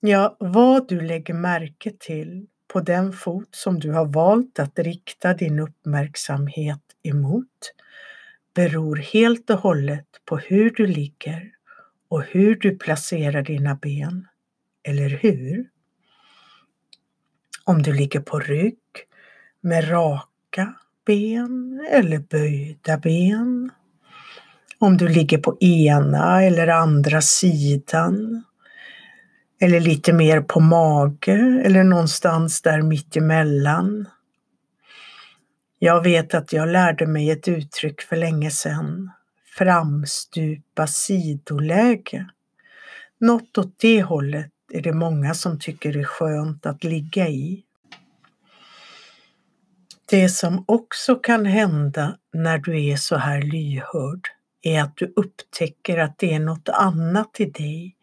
Ja, 0.00 0.36
vad 0.40 0.88
du 0.88 1.00
lägger 1.00 1.34
märke 1.34 1.92
till 1.98 2.46
på 2.68 2.80
den 2.80 3.12
fot 3.12 3.48
som 3.50 3.80
du 3.80 3.92
har 3.92 4.04
valt 4.06 4.58
att 4.58 4.78
rikta 4.78 5.34
din 5.34 5.58
uppmärksamhet 5.58 6.82
emot 7.02 7.72
beror 8.56 8.96
helt 8.96 9.50
och 9.50 9.58
hållet 9.58 10.06
på 10.24 10.36
hur 10.36 10.70
du 10.70 10.86
ligger 10.86 11.50
och 12.08 12.22
hur 12.22 12.54
du 12.54 12.78
placerar 12.78 13.42
dina 13.42 13.74
ben. 13.74 14.28
Eller 14.82 15.08
hur? 15.08 15.66
Om 17.64 17.82
du 17.82 17.92
ligger 17.92 18.20
på 18.20 18.38
rygg 18.38 18.78
med 19.60 19.90
raka 19.90 20.74
ben 21.06 21.86
eller 21.90 22.18
böjda 22.18 22.98
ben. 22.98 23.70
Om 24.78 24.96
du 24.96 25.08
ligger 25.08 25.38
på 25.38 25.56
ena 25.60 26.42
eller 26.42 26.68
andra 26.68 27.20
sidan 27.20 28.44
eller 29.60 29.80
lite 29.80 30.12
mer 30.12 30.40
på 30.40 30.60
mage 30.60 31.62
eller 31.64 31.84
någonstans 31.84 32.62
där 32.62 32.82
mittemellan. 32.82 34.06
Jag 35.78 36.02
vet 36.02 36.34
att 36.34 36.52
jag 36.52 36.68
lärde 36.68 37.06
mig 37.06 37.30
ett 37.30 37.48
uttryck 37.48 38.02
för 38.02 38.16
länge 38.16 38.50
sedan. 38.50 39.10
Framstupa 39.44 40.86
sidoläge. 40.86 42.26
Något 43.20 43.58
åt 43.58 43.78
det 43.78 44.02
hållet 44.02 44.52
är 44.72 44.82
det 44.82 44.92
många 44.92 45.34
som 45.34 45.58
tycker 45.58 45.96
är 45.96 46.04
skönt 46.04 46.66
att 46.66 46.84
ligga 46.84 47.28
i. 47.28 47.62
Det 50.10 50.28
som 50.28 50.64
också 50.68 51.14
kan 51.14 51.46
hända 51.46 52.18
när 52.32 52.58
du 52.58 52.84
är 52.84 52.96
så 52.96 53.16
här 53.16 53.42
lyhörd 53.42 54.28
är 54.62 54.82
att 54.82 54.96
du 54.96 55.12
upptäcker 55.16 55.98
att 55.98 56.18
det 56.18 56.34
är 56.34 56.40
något 56.40 56.68
annat 56.68 57.40
i 57.40 57.44
dig 57.44 57.96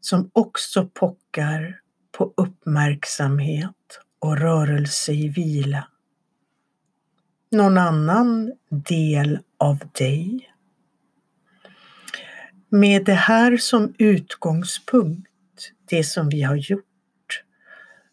som 0.00 0.30
också 0.32 0.86
pockar 0.86 1.80
på 2.18 2.32
uppmärksamhet 2.36 4.00
och 4.18 4.38
rörelse 4.38 5.12
i 5.12 5.28
vila. 5.28 5.88
Någon 7.56 7.78
annan 7.78 8.52
del 8.68 9.38
av 9.58 9.78
dig. 9.98 10.52
Med 12.68 13.04
det 13.04 13.14
här 13.14 13.56
som 13.56 13.94
utgångspunkt, 13.98 15.72
det 15.90 16.04
som 16.04 16.28
vi 16.28 16.42
har 16.42 16.56
gjort, 16.56 17.42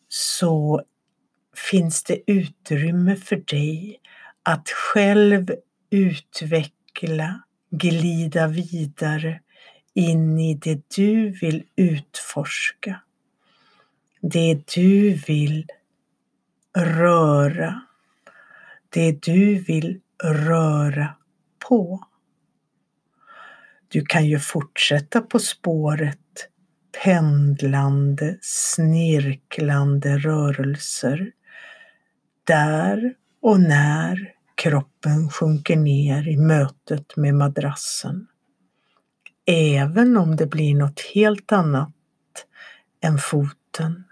så 0.07 0.83
finns 1.71 2.03
det 2.03 2.31
utrymme 2.31 3.15
för 3.15 3.35
dig 3.35 3.99
att 4.43 4.69
själv 4.69 5.51
utveckla, 5.89 7.43
glida 7.71 8.47
vidare 8.47 9.39
in 9.93 10.39
i 10.39 10.53
det 10.53 10.89
du 10.95 11.29
vill 11.29 11.63
utforska. 11.75 13.01
Det 14.21 14.67
du 14.75 15.13
vill 15.13 15.67
röra. 16.77 17.81
Det 18.93 19.21
du 19.21 19.55
vill 19.55 19.99
röra 20.23 21.15
på. 21.69 22.07
Du 23.87 24.01
kan 24.05 24.25
ju 24.25 24.39
fortsätta 24.39 25.21
på 25.21 25.39
spåret 25.39 26.19
pendlande, 27.03 28.37
snirklande 28.41 30.17
rörelser 30.17 31.31
där 32.43 33.13
och 33.41 33.59
när 33.59 34.33
kroppen 34.55 35.29
sjunker 35.29 35.75
ner 35.75 36.27
i 36.27 36.37
mötet 36.37 37.15
med 37.15 37.35
madrassen. 37.35 38.27
Även 39.45 40.17
om 40.17 40.35
det 40.35 40.47
blir 40.47 40.75
något 40.75 41.01
helt 41.15 41.51
annat 41.51 41.93
än 43.01 43.17
foten, 43.17 44.03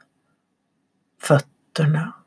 fötterna 1.22 2.21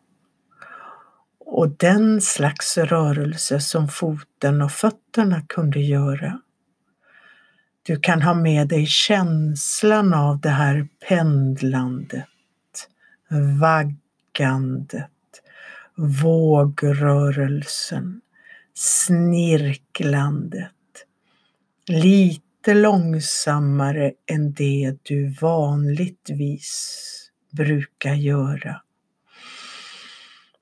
och 1.57 1.71
den 1.71 2.21
slags 2.21 2.79
rörelse 2.79 3.61
som 3.61 3.89
foten 3.89 4.63
och 4.63 4.73
fötterna 4.73 5.43
kunde 5.49 5.81
göra. 5.81 6.41
Du 7.83 7.97
kan 8.01 8.23
ha 8.23 8.35
med 8.35 8.69
dig 8.69 8.87
känslan 8.87 10.15
av 10.15 10.41
det 10.41 10.49
här 10.49 10.89
pendlandet, 11.09 12.29
vaggandet, 13.61 15.11
vågrörelsen, 16.23 18.21
snirklandet. 18.75 20.71
Lite 21.87 22.75
långsammare 22.75 24.13
än 24.27 24.53
det 24.53 24.97
du 25.03 25.29
vanligtvis 25.41 27.01
brukar 27.51 28.15
göra. 28.15 28.84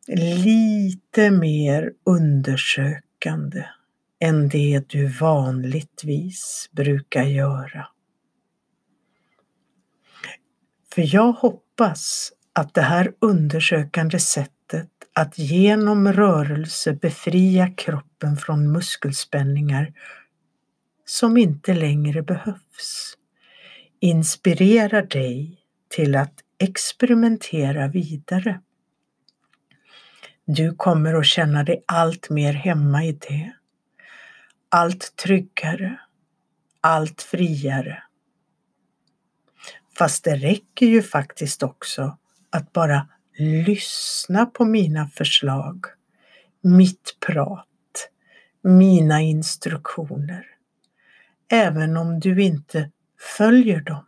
Lite 0.09 1.31
mer 1.31 1.93
undersökande 2.05 3.65
än 4.21 4.49
det 4.49 4.85
du 4.89 5.07
vanligtvis 5.07 6.71
brukar 6.73 7.23
göra. 7.23 7.89
För 10.95 11.15
jag 11.15 11.33
hoppas 11.33 12.33
att 12.53 12.75
det 12.75 12.83
här 12.83 13.13
undersökande 13.19 14.19
sättet 14.19 14.89
att 15.13 15.39
genom 15.39 16.13
rörelse 16.13 16.93
befria 16.93 17.69
kroppen 17.69 18.37
från 18.37 18.73
muskelspänningar 18.73 19.93
som 21.05 21.37
inte 21.37 21.75
längre 21.75 22.23
behövs 22.23 23.15
inspirerar 24.01 25.03
dig 25.03 25.59
till 25.89 26.17
att 26.17 26.35
experimentera 26.59 27.89
vidare. 27.89 28.61
Du 30.45 30.75
kommer 30.75 31.15
att 31.15 31.27
känna 31.27 31.65
dig 31.65 31.85
allt 31.87 32.31
mer 32.31 32.53
hemma 32.53 33.05
i 33.05 33.13
det. 33.13 33.53
Allt 34.69 35.17
tryggare, 35.17 36.01
allt 36.81 37.23
friare. 37.23 38.03
Fast 39.99 40.25
det 40.25 40.37
räcker 40.37 40.87
ju 40.87 41.03
faktiskt 41.03 41.63
också 41.63 42.19
att 42.51 42.73
bara 42.73 43.09
lyssna 43.39 44.47
på 44.47 44.65
mina 44.65 45.09
förslag, 45.09 45.87
mitt 46.61 47.17
prat, 47.27 48.09
mina 48.63 49.21
instruktioner. 49.21 50.47
Även 51.51 51.97
om 51.97 52.21
du 52.21 52.43
inte 52.43 52.91
följer 53.37 53.81
dem. 53.81 54.07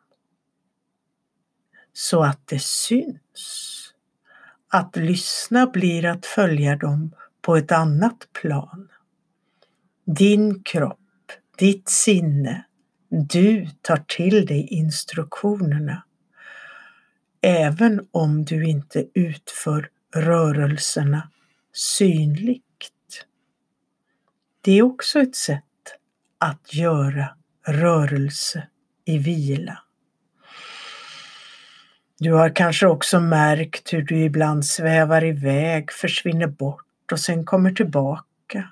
Så 1.92 2.22
att 2.22 2.46
det 2.46 2.62
syns. 2.62 3.83
Att 4.74 4.96
lyssna 4.96 5.66
blir 5.66 6.04
att 6.04 6.26
följa 6.26 6.76
dem 6.76 7.14
på 7.42 7.56
ett 7.56 7.72
annat 7.72 8.28
plan. 8.40 8.88
Din 10.04 10.62
kropp, 10.62 11.32
ditt 11.58 11.88
sinne, 11.88 12.64
du 13.08 13.68
tar 13.82 13.96
till 13.96 14.46
dig 14.46 14.66
instruktionerna. 14.70 16.04
Även 17.40 18.08
om 18.10 18.44
du 18.44 18.64
inte 18.64 19.06
utför 19.14 19.90
rörelserna 20.14 21.30
synligt. 21.72 23.26
Det 24.60 24.72
är 24.72 24.82
också 24.82 25.20
ett 25.20 25.36
sätt 25.36 25.94
att 26.38 26.74
göra 26.74 27.36
rörelse 27.66 28.68
i 29.04 29.18
vila. 29.18 29.83
Du 32.18 32.32
har 32.32 32.56
kanske 32.56 32.86
också 32.86 33.20
märkt 33.20 33.92
hur 33.92 34.02
du 34.02 34.24
ibland 34.24 34.66
svävar 34.66 35.24
iväg, 35.24 35.92
försvinner 35.92 36.46
bort 36.46 37.12
och 37.12 37.20
sen 37.20 37.44
kommer 37.44 37.70
tillbaka. 37.70 38.68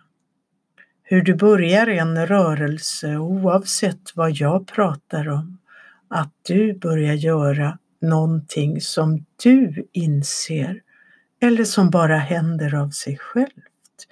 Hur 1.02 1.22
du 1.22 1.34
börjar 1.34 1.86
en 1.86 2.26
rörelse 2.26 3.16
oavsett 3.16 4.16
vad 4.16 4.30
jag 4.32 4.66
pratar 4.66 5.28
om, 5.28 5.58
att 6.08 6.32
du 6.42 6.78
börjar 6.78 7.14
göra 7.14 7.78
någonting 8.00 8.80
som 8.80 9.26
du 9.42 9.88
inser 9.92 10.82
eller 11.40 11.64
som 11.64 11.90
bara 11.90 12.16
händer 12.16 12.74
av 12.74 12.90
sig 12.90 13.18
självt. 13.18 14.06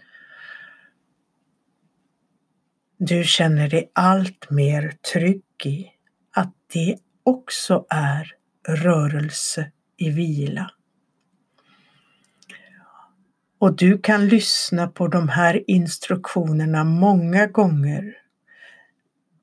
Du 2.99 3.24
känner 3.24 3.68
dig 3.68 3.91
allt 3.93 4.51
mer 4.51 4.95
trygg 5.12 5.43
i 5.64 5.91
att 6.31 6.55
det 6.72 6.99
också 7.24 7.87
är 7.91 8.39
rörelse 8.77 9.71
i 9.97 10.11
vila. 10.11 10.71
Och 13.59 13.77
du 13.77 13.99
kan 13.99 14.29
lyssna 14.29 14.89
på 14.89 15.09
de 15.09 15.29
här 15.29 15.71
instruktionerna 15.71 16.85
många 16.85 17.47
gånger. 17.47 18.16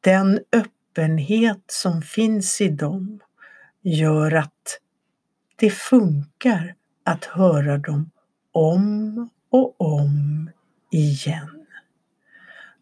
Den 0.02 0.40
öppenhet 0.52 1.64
som 1.68 2.02
finns 2.02 2.62
i 2.62 2.70
dem 2.70 3.20
gör 3.82 4.32
att 4.32 4.80
det 5.56 5.70
funkar 5.70 6.76
att 7.04 7.26
höra 7.26 7.78
dem 7.78 8.12
om 8.52 9.30
och 9.50 9.82
om 9.82 10.52
igen. 10.92 11.66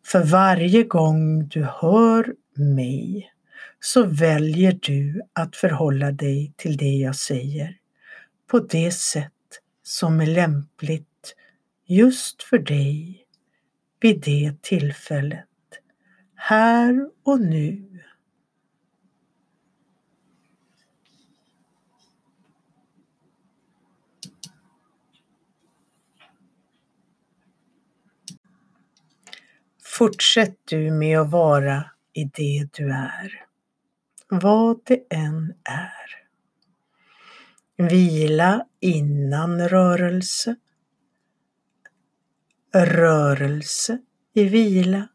För 0.05 0.23
varje 0.23 0.83
gång 0.83 1.47
du 1.47 1.63
hör 1.63 2.33
mig 2.53 3.31
så 3.79 4.03
väljer 4.03 4.79
du 4.81 5.21
att 5.33 5.55
förhålla 5.55 6.11
dig 6.11 6.53
till 6.57 6.77
det 6.77 6.95
jag 6.95 7.15
säger. 7.15 7.77
På 8.47 8.59
det 8.59 8.91
sätt 8.91 9.31
som 9.83 10.21
är 10.21 10.25
lämpligt 10.25 11.35
just 11.85 12.43
för 12.43 12.57
dig 12.57 13.25
vid 13.99 14.21
det 14.21 14.53
tillfället, 14.61 15.45
här 16.35 17.09
och 17.23 17.41
nu. 17.41 17.91
Fortsätt 29.83 30.55
du 30.65 30.91
med 30.91 31.19
att 31.19 31.31
vara 31.31 31.85
i 32.13 32.23
det 32.23 32.67
du 32.73 32.91
är 32.91 33.44
vad 34.27 34.79
det 34.83 35.03
än 35.09 35.53
är. 35.63 36.25
Vila 37.89 38.65
innan 38.79 39.69
rörelse. 39.69 40.55
Rörelse 42.73 43.99
i 44.33 44.43
vila 44.43 45.07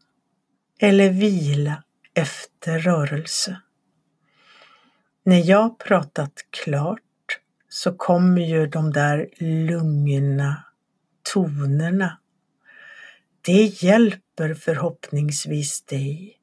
eller 0.79 1.11
vila 1.11 1.85
efter 2.15 2.79
rörelse. 2.79 3.61
När 5.23 5.49
jag 5.51 5.79
pratat 5.79 6.33
klart 6.51 7.01
så 7.69 7.93
kommer 7.93 8.41
ju 8.41 8.67
de 8.67 8.93
där 8.93 9.29
lugna 9.39 10.65
tonerna. 11.33 12.19
Det 13.41 13.65
hjälper 13.83 14.55
förhoppningsvis 14.55 15.83
dig 15.83 16.37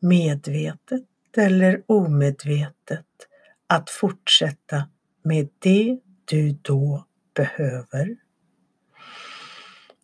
medvetet 0.00 1.09
eller 1.38 1.82
omedvetet 1.86 3.06
att 3.66 3.90
fortsätta 3.90 4.88
med 5.22 5.48
det 5.58 5.98
du 6.24 6.58
då 6.62 7.06
behöver. 7.34 8.16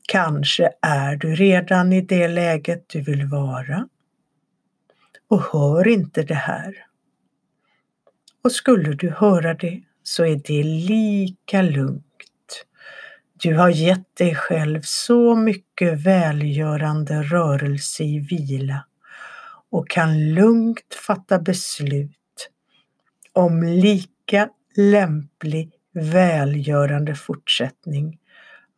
Kanske 0.08 0.70
är 0.82 1.16
du 1.16 1.34
redan 1.34 1.92
i 1.92 2.00
det 2.00 2.28
läget 2.28 2.88
du 2.88 3.00
vill 3.00 3.26
vara 3.26 3.88
och 5.28 5.42
hör 5.42 5.88
inte 5.88 6.22
det 6.22 6.34
här. 6.34 6.86
Och 8.44 8.52
skulle 8.52 8.92
du 8.92 9.10
höra 9.10 9.54
det 9.54 9.82
så 10.02 10.24
är 10.24 10.40
det 10.44 10.62
lika 10.62 11.62
lugnt. 11.62 12.02
Du 13.42 13.54
har 13.54 13.68
gett 13.68 14.16
dig 14.16 14.34
själv 14.34 14.80
så 14.84 15.36
mycket 15.36 16.00
välgörande 16.00 17.22
rörelse 17.22 18.04
i 18.04 18.18
vila 18.18 18.84
och 19.70 19.88
kan 19.88 20.34
lugnt 20.34 20.94
fatta 21.06 21.38
beslut 21.38 22.50
om 23.32 23.62
lika 23.62 24.50
lämplig 24.76 25.72
välgörande 25.92 27.14
fortsättning 27.14 28.20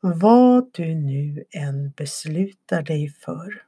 vad 0.01 0.70
du 0.72 0.95
nu 0.95 1.45
än 1.51 1.91
beslutar 1.91 2.82
dig 2.82 3.09
för. 3.09 3.62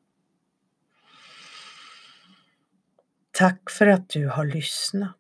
Tack 3.31 3.71
för 3.71 3.87
att 3.87 4.09
du 4.09 4.29
har 4.29 4.45
lyssnat. 4.45 5.17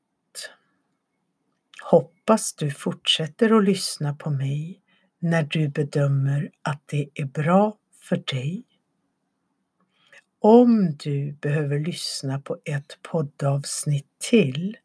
Hoppas 1.82 2.54
du 2.54 2.70
fortsätter 2.70 3.58
att 3.58 3.64
lyssna 3.64 4.14
på 4.14 4.30
mig 4.30 4.80
när 5.18 5.42
du 5.42 5.68
bedömer 5.68 6.50
att 6.62 6.82
det 6.86 7.08
är 7.14 7.24
bra 7.24 7.76
för 8.02 8.16
dig. 8.16 8.64
Om 10.42 10.96
du 10.96 11.32
behöver 11.32 11.78
lyssna 11.78 12.40
på 12.40 12.58
ett 12.64 12.98
poddavsnitt 13.02 14.06
till 14.30 14.76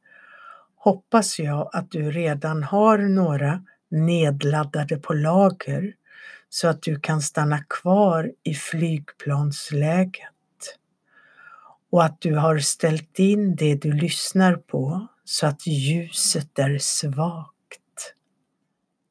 hoppas 0.75 1.39
jag 1.39 1.69
att 1.73 1.91
du 1.91 2.11
redan 2.11 2.63
har 2.63 2.97
några 2.97 3.63
nedladdade 3.89 4.97
på 4.97 5.13
lager 5.13 5.93
så 6.49 6.67
att 6.67 6.81
du 6.81 6.99
kan 6.99 7.21
stanna 7.21 7.63
kvar 7.63 8.31
i 8.43 8.53
flygplansläget 8.53 10.19
och 11.91 12.03
att 12.03 12.21
du 12.21 12.35
har 12.35 12.59
ställt 12.59 13.19
in 13.19 13.55
det 13.55 13.75
du 13.75 13.93
lyssnar 13.93 14.55
på 14.55 15.07
så 15.23 15.47
att 15.47 15.67
ljuset 15.67 16.59
är 16.59 16.77
svagt. 16.77 17.51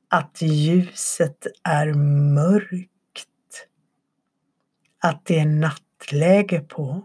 Att 0.08 0.42
ljuset 0.42 1.46
är 1.62 1.92
mörkt. 2.34 2.88
Att 5.02 5.24
det 5.24 5.38
är 5.38 5.46
natt 5.46 5.83
läge 6.12 6.60
på. 6.60 7.04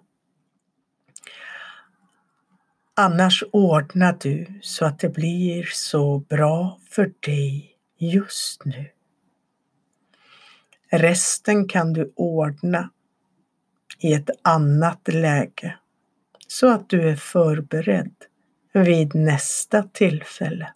Annars 2.95 3.43
ordnar 3.51 4.17
du 4.21 4.59
så 4.61 4.85
att 4.85 4.99
det 4.99 5.09
blir 5.09 5.69
så 5.71 6.19
bra 6.19 6.79
för 6.89 7.13
dig 7.19 7.75
just 7.97 8.65
nu. 8.65 8.89
Resten 10.91 11.67
kan 11.67 11.93
du 11.93 12.13
ordna 12.15 12.89
i 13.99 14.13
ett 14.13 14.29
annat 14.41 15.07
läge 15.07 15.77
så 16.47 16.69
att 16.69 16.89
du 16.89 17.09
är 17.09 17.15
förberedd 17.15 18.15
vid 18.73 19.15
nästa 19.15 19.83
tillfälle. 19.83 20.73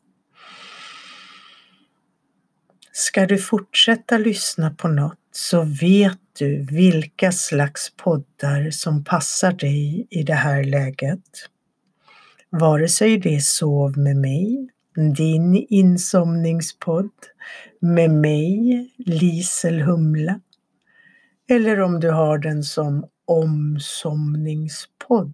Ska 2.92 3.26
du 3.26 3.38
fortsätta 3.38 4.18
lyssna 4.18 4.72
på 4.72 4.88
något 4.88 5.20
så 5.32 5.64
vet 5.64 6.20
du 6.40 6.66
vilka 6.66 7.32
slags 7.32 7.96
poddar 7.96 8.72
som 8.72 9.04
passar 9.04 9.52
dig 9.52 10.08
i 10.10 10.24
det 10.24 10.34
här 10.34 10.64
läget. 10.64 11.30
Vare 12.50 12.90
sig 12.90 13.18
det 13.18 13.36
är 13.36 13.40
Sov 13.40 13.98
med 13.98 14.18
mig, 14.18 14.70
din 15.16 15.66
insomningspodd, 15.70 17.12
med 17.80 18.12
mig, 18.12 18.90
Lisel 18.98 19.82
Humla, 19.82 20.40
eller 21.50 21.82
om 21.82 22.00
du 22.00 22.10
har 22.10 22.38
den 22.38 22.64
som 22.64 23.06
omsomningspodd. 23.26 25.34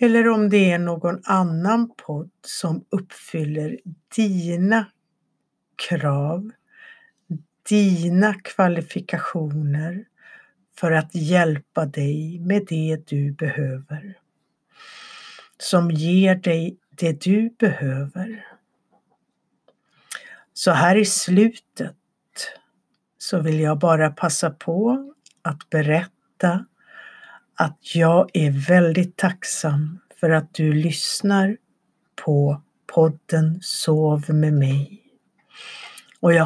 Eller 0.00 0.28
om 0.28 0.48
det 0.48 0.70
är 0.70 0.78
någon 0.78 1.20
annan 1.24 1.90
podd 2.06 2.30
som 2.46 2.84
uppfyller 2.90 3.78
dina 4.16 4.86
krav, 5.88 6.50
dina 7.68 8.34
kvalifikationer 8.34 10.04
för 10.78 10.92
att 10.92 11.14
hjälpa 11.14 11.86
dig 11.86 12.38
med 12.38 12.66
det 12.68 13.06
du 13.06 13.32
behöver. 13.32 14.18
Som 15.58 15.90
ger 15.90 16.34
dig 16.34 16.76
det 16.90 17.20
du 17.20 17.50
behöver. 17.58 18.46
Så 20.54 20.70
här 20.70 20.96
i 20.96 21.04
slutet 21.04 21.96
så 23.18 23.40
vill 23.40 23.60
jag 23.60 23.78
bara 23.78 24.10
passa 24.10 24.50
på 24.50 25.12
att 25.42 25.70
berätta 25.70 26.66
att 27.54 27.94
jag 27.94 28.30
är 28.32 28.66
väldigt 28.68 29.16
tacksam 29.16 29.98
för 30.20 30.30
att 30.30 30.54
du 30.54 30.72
lyssnar 30.72 31.56
på 32.24 32.62
podden 32.86 33.58
Sov 33.62 34.24
med 34.28 34.52
mig. 34.52 35.02
Och 36.20 36.34
jag 36.34 36.44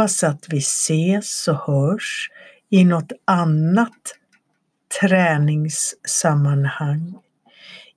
hoppas 0.00 0.24
att 0.24 0.46
vi 0.48 0.58
ses 0.58 1.48
och 1.48 1.56
hörs 1.56 2.30
i 2.70 2.84
något 2.84 3.12
annat 3.24 4.14
träningssammanhang, 5.00 7.14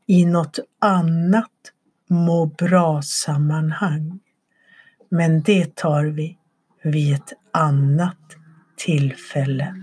i 0.08 0.26
något 0.26 0.60
annat 0.80 1.52
må 2.10 2.46
bra-sammanhang. 2.46 4.20
Men 5.10 5.42
det 5.42 5.76
tar 5.76 6.06
vi 6.06 6.38
vid 6.84 7.16
ett 7.16 7.34
annat 7.52 8.36
tillfälle. 8.78 9.76